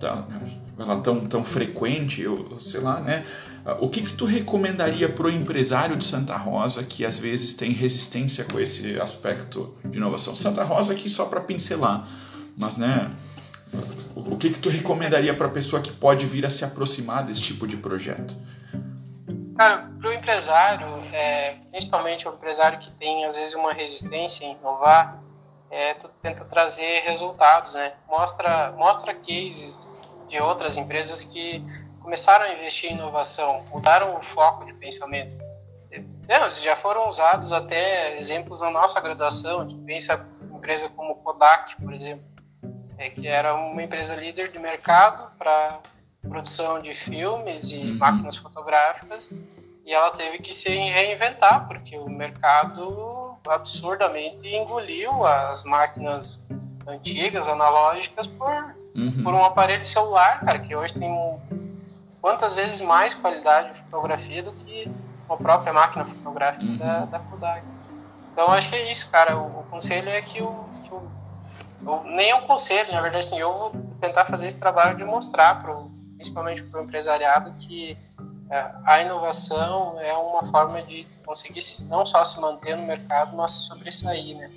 [0.00, 3.24] tão, tão, tão frequente, ou sei lá, né?
[3.80, 7.72] O que, que tu recomendaria para o empresário de Santa Rosa que às vezes tem
[7.72, 10.36] resistência com esse aspecto de inovação?
[10.36, 12.08] Santa Rosa aqui só para pincelar,
[12.56, 13.10] mas né,
[14.14, 17.42] o que, que tu recomendaria para a pessoa que pode vir a se aproximar desse
[17.42, 18.34] tipo de projeto?
[19.56, 24.54] Cara, para o empresário, é, principalmente o empresário que tem às vezes uma resistência em
[24.54, 25.22] inovar,
[25.70, 27.92] é, tu tenta trazer resultados, né?
[28.08, 29.96] Mostra, mostra cases
[30.28, 31.64] de outras empresas que
[32.00, 35.44] começaram a investir em inovação, mudaram o foco de pensamento.
[36.28, 39.60] É, já foram usados até exemplos na nossa graduação.
[39.60, 42.24] A gente pensa em empresa como Kodak, por exemplo,
[42.98, 45.80] é, que era uma empresa líder de mercado para
[46.22, 47.98] produção de filmes e uhum.
[47.98, 49.32] máquinas fotográficas,
[49.84, 56.44] e ela teve que se reinventar porque o mercado absurdamente engoliu as máquinas
[56.86, 59.22] antigas, analógicas, por, uhum.
[59.22, 61.38] por um aparelho celular, cara, que hoje tem um
[62.26, 64.90] quantas vezes mais qualidade de fotografia do que
[65.28, 66.76] a própria máquina fotográfica uhum.
[66.76, 67.62] da, da Kodak.
[68.32, 69.36] Então acho que é isso, cara.
[69.36, 71.08] O, o conselho é que o, que o
[71.86, 73.70] eu, nem é um conselho, na verdade, assim, eu vou
[74.00, 77.96] tentar fazer esse trabalho de mostrar, pro, principalmente para o empresariado, que
[78.50, 83.52] é, a inovação é uma forma de conseguir não só se manter no mercado, mas
[83.52, 84.50] se sobressair, né?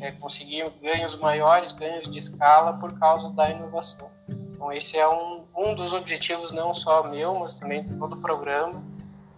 [0.00, 4.10] É conseguir ganhos maiores, ganhos de escala por causa da inovação.
[4.28, 8.20] Então esse é um, um dos objetivos não só meu, mas também de todo o
[8.20, 8.82] programa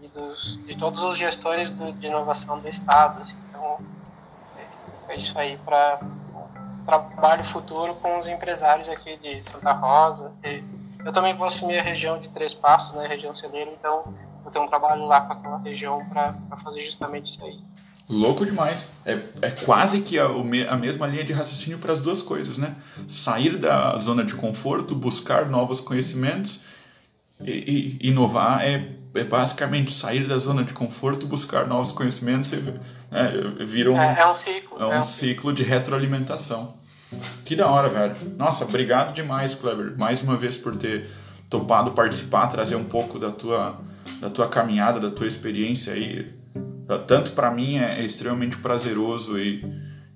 [0.01, 3.22] e dos, de todos os gestores do, de inovação do Estado.
[3.22, 3.34] Assim.
[3.49, 3.80] Então
[5.09, 5.99] é, é isso aí para
[6.87, 10.32] trabalho futuro com os empresários aqui de Santa Rosa.
[11.05, 14.61] eu também vou assumir a região de Três Passos, né, região celeira, então vou ter
[14.61, 17.59] um trabalho lá para aquela região para fazer justamente isso aí.
[18.09, 18.89] Louco demais.
[19.05, 22.76] É, é quase que a, a mesma linha de raciocínio para as duas coisas, né?
[23.09, 26.61] Sair da zona de conforto, buscar novos conhecimentos
[27.41, 32.62] e, e inovar é, é basicamente sair da zona de conforto, buscar novos conhecimentos e
[33.11, 34.80] é, vira um, é, é um ciclo.
[34.80, 36.76] É um, é um ciclo de retroalimentação.
[37.44, 38.16] Que da hora, velho.
[38.36, 41.09] Nossa, obrigado demais, Kleber, mais uma vez por ter
[41.48, 43.80] topado participar, trazer um pouco da tua,
[44.20, 46.34] da tua caminhada, da tua experiência aí
[47.07, 49.64] tanto para mim é, é, extremamente prazeroso e,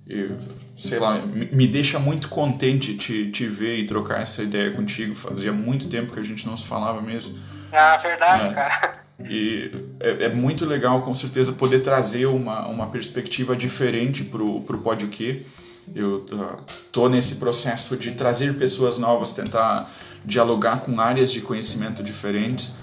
[0.07, 0.31] e
[0.77, 5.13] sei lá, me, me, deixa muito contente te, te ver e trocar essa ideia contigo.
[5.13, 7.37] Fazia muito tempo que a gente não se falava mesmo.
[7.71, 8.53] Ah, verdade, é.
[8.53, 9.01] cara.
[9.29, 15.09] E é, é, muito legal, com certeza, poder trazer uma, uma perspectiva diferente Pode O
[15.09, 15.43] Quê.
[15.93, 16.57] Eu uh,
[16.91, 19.91] tô nesse processo de trazer pessoas novas, tentar
[20.23, 22.73] dialogar com áreas de conhecimento diferentes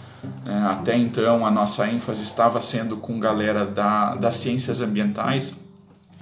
[0.45, 5.57] é, até então, a nossa ênfase estava sendo com galera da, das ciências ambientais,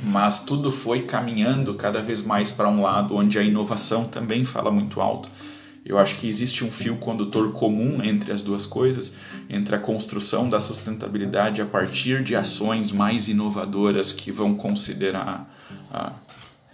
[0.03, 4.71] mas tudo foi caminhando cada vez mais para um lado onde a inovação também fala
[4.71, 5.29] muito alto.
[5.87, 9.17] Eu acho que existe um fio condutor comum entre as duas coisas,
[9.49, 15.49] entre a construção da sustentabilidade a partir de ações mais inovadoras que vão considerar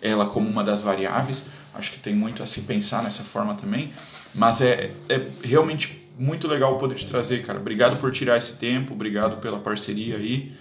[0.00, 1.44] ela como uma das variáveis.
[1.74, 3.92] Acho que tem muito a se pensar nessa forma também,
[4.34, 7.58] mas é, é realmente muito legal poder te trazer, cara.
[7.58, 10.56] Obrigado por tirar esse tempo, obrigado pela parceria aí.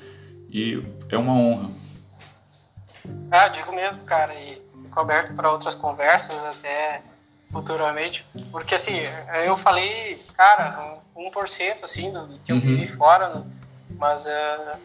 [0.49, 1.71] E é uma honra.
[3.31, 4.33] Ah, digo mesmo, cara.
[4.33, 7.01] E fico aberto para outras conversas até
[7.51, 8.25] futuramente.
[8.51, 8.97] Porque assim,
[9.45, 12.61] eu falei, cara, 1% assim do que eu uhum.
[12.61, 13.43] vi fora, né?
[13.97, 14.77] mas uh,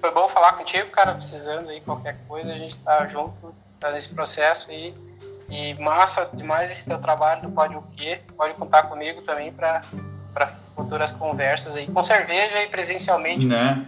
[0.00, 4.14] foi bom falar contigo, cara, precisando aí qualquer coisa, a gente tá junto tá nesse
[4.14, 4.94] processo aí.
[5.48, 8.20] E massa demais esse teu trabalho do Pode o Quê.
[8.36, 9.82] Pode contar comigo também para
[10.74, 13.46] futuras conversas aí, com cerveja e presencialmente.
[13.46, 13.86] Né?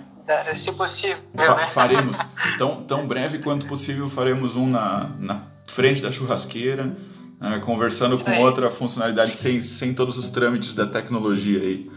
[0.54, 1.18] Se possível.
[1.34, 1.66] Fa né?
[1.66, 2.16] Faremos.
[2.58, 6.94] Tão, tão breve quanto possível, faremos um na, na frente da churrasqueira,
[7.40, 11.90] né, conversando Isso com outra funcionalidade sem, sem todos os trâmites da tecnologia aí.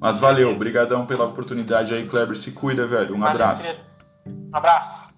[0.00, 2.36] Mas valeu, obrigadão pela oportunidade aí, Kleber.
[2.36, 3.14] Se cuida, velho.
[3.14, 3.62] Um valeu, abraço.
[3.62, 3.84] Querido.
[4.52, 5.13] Um abraço.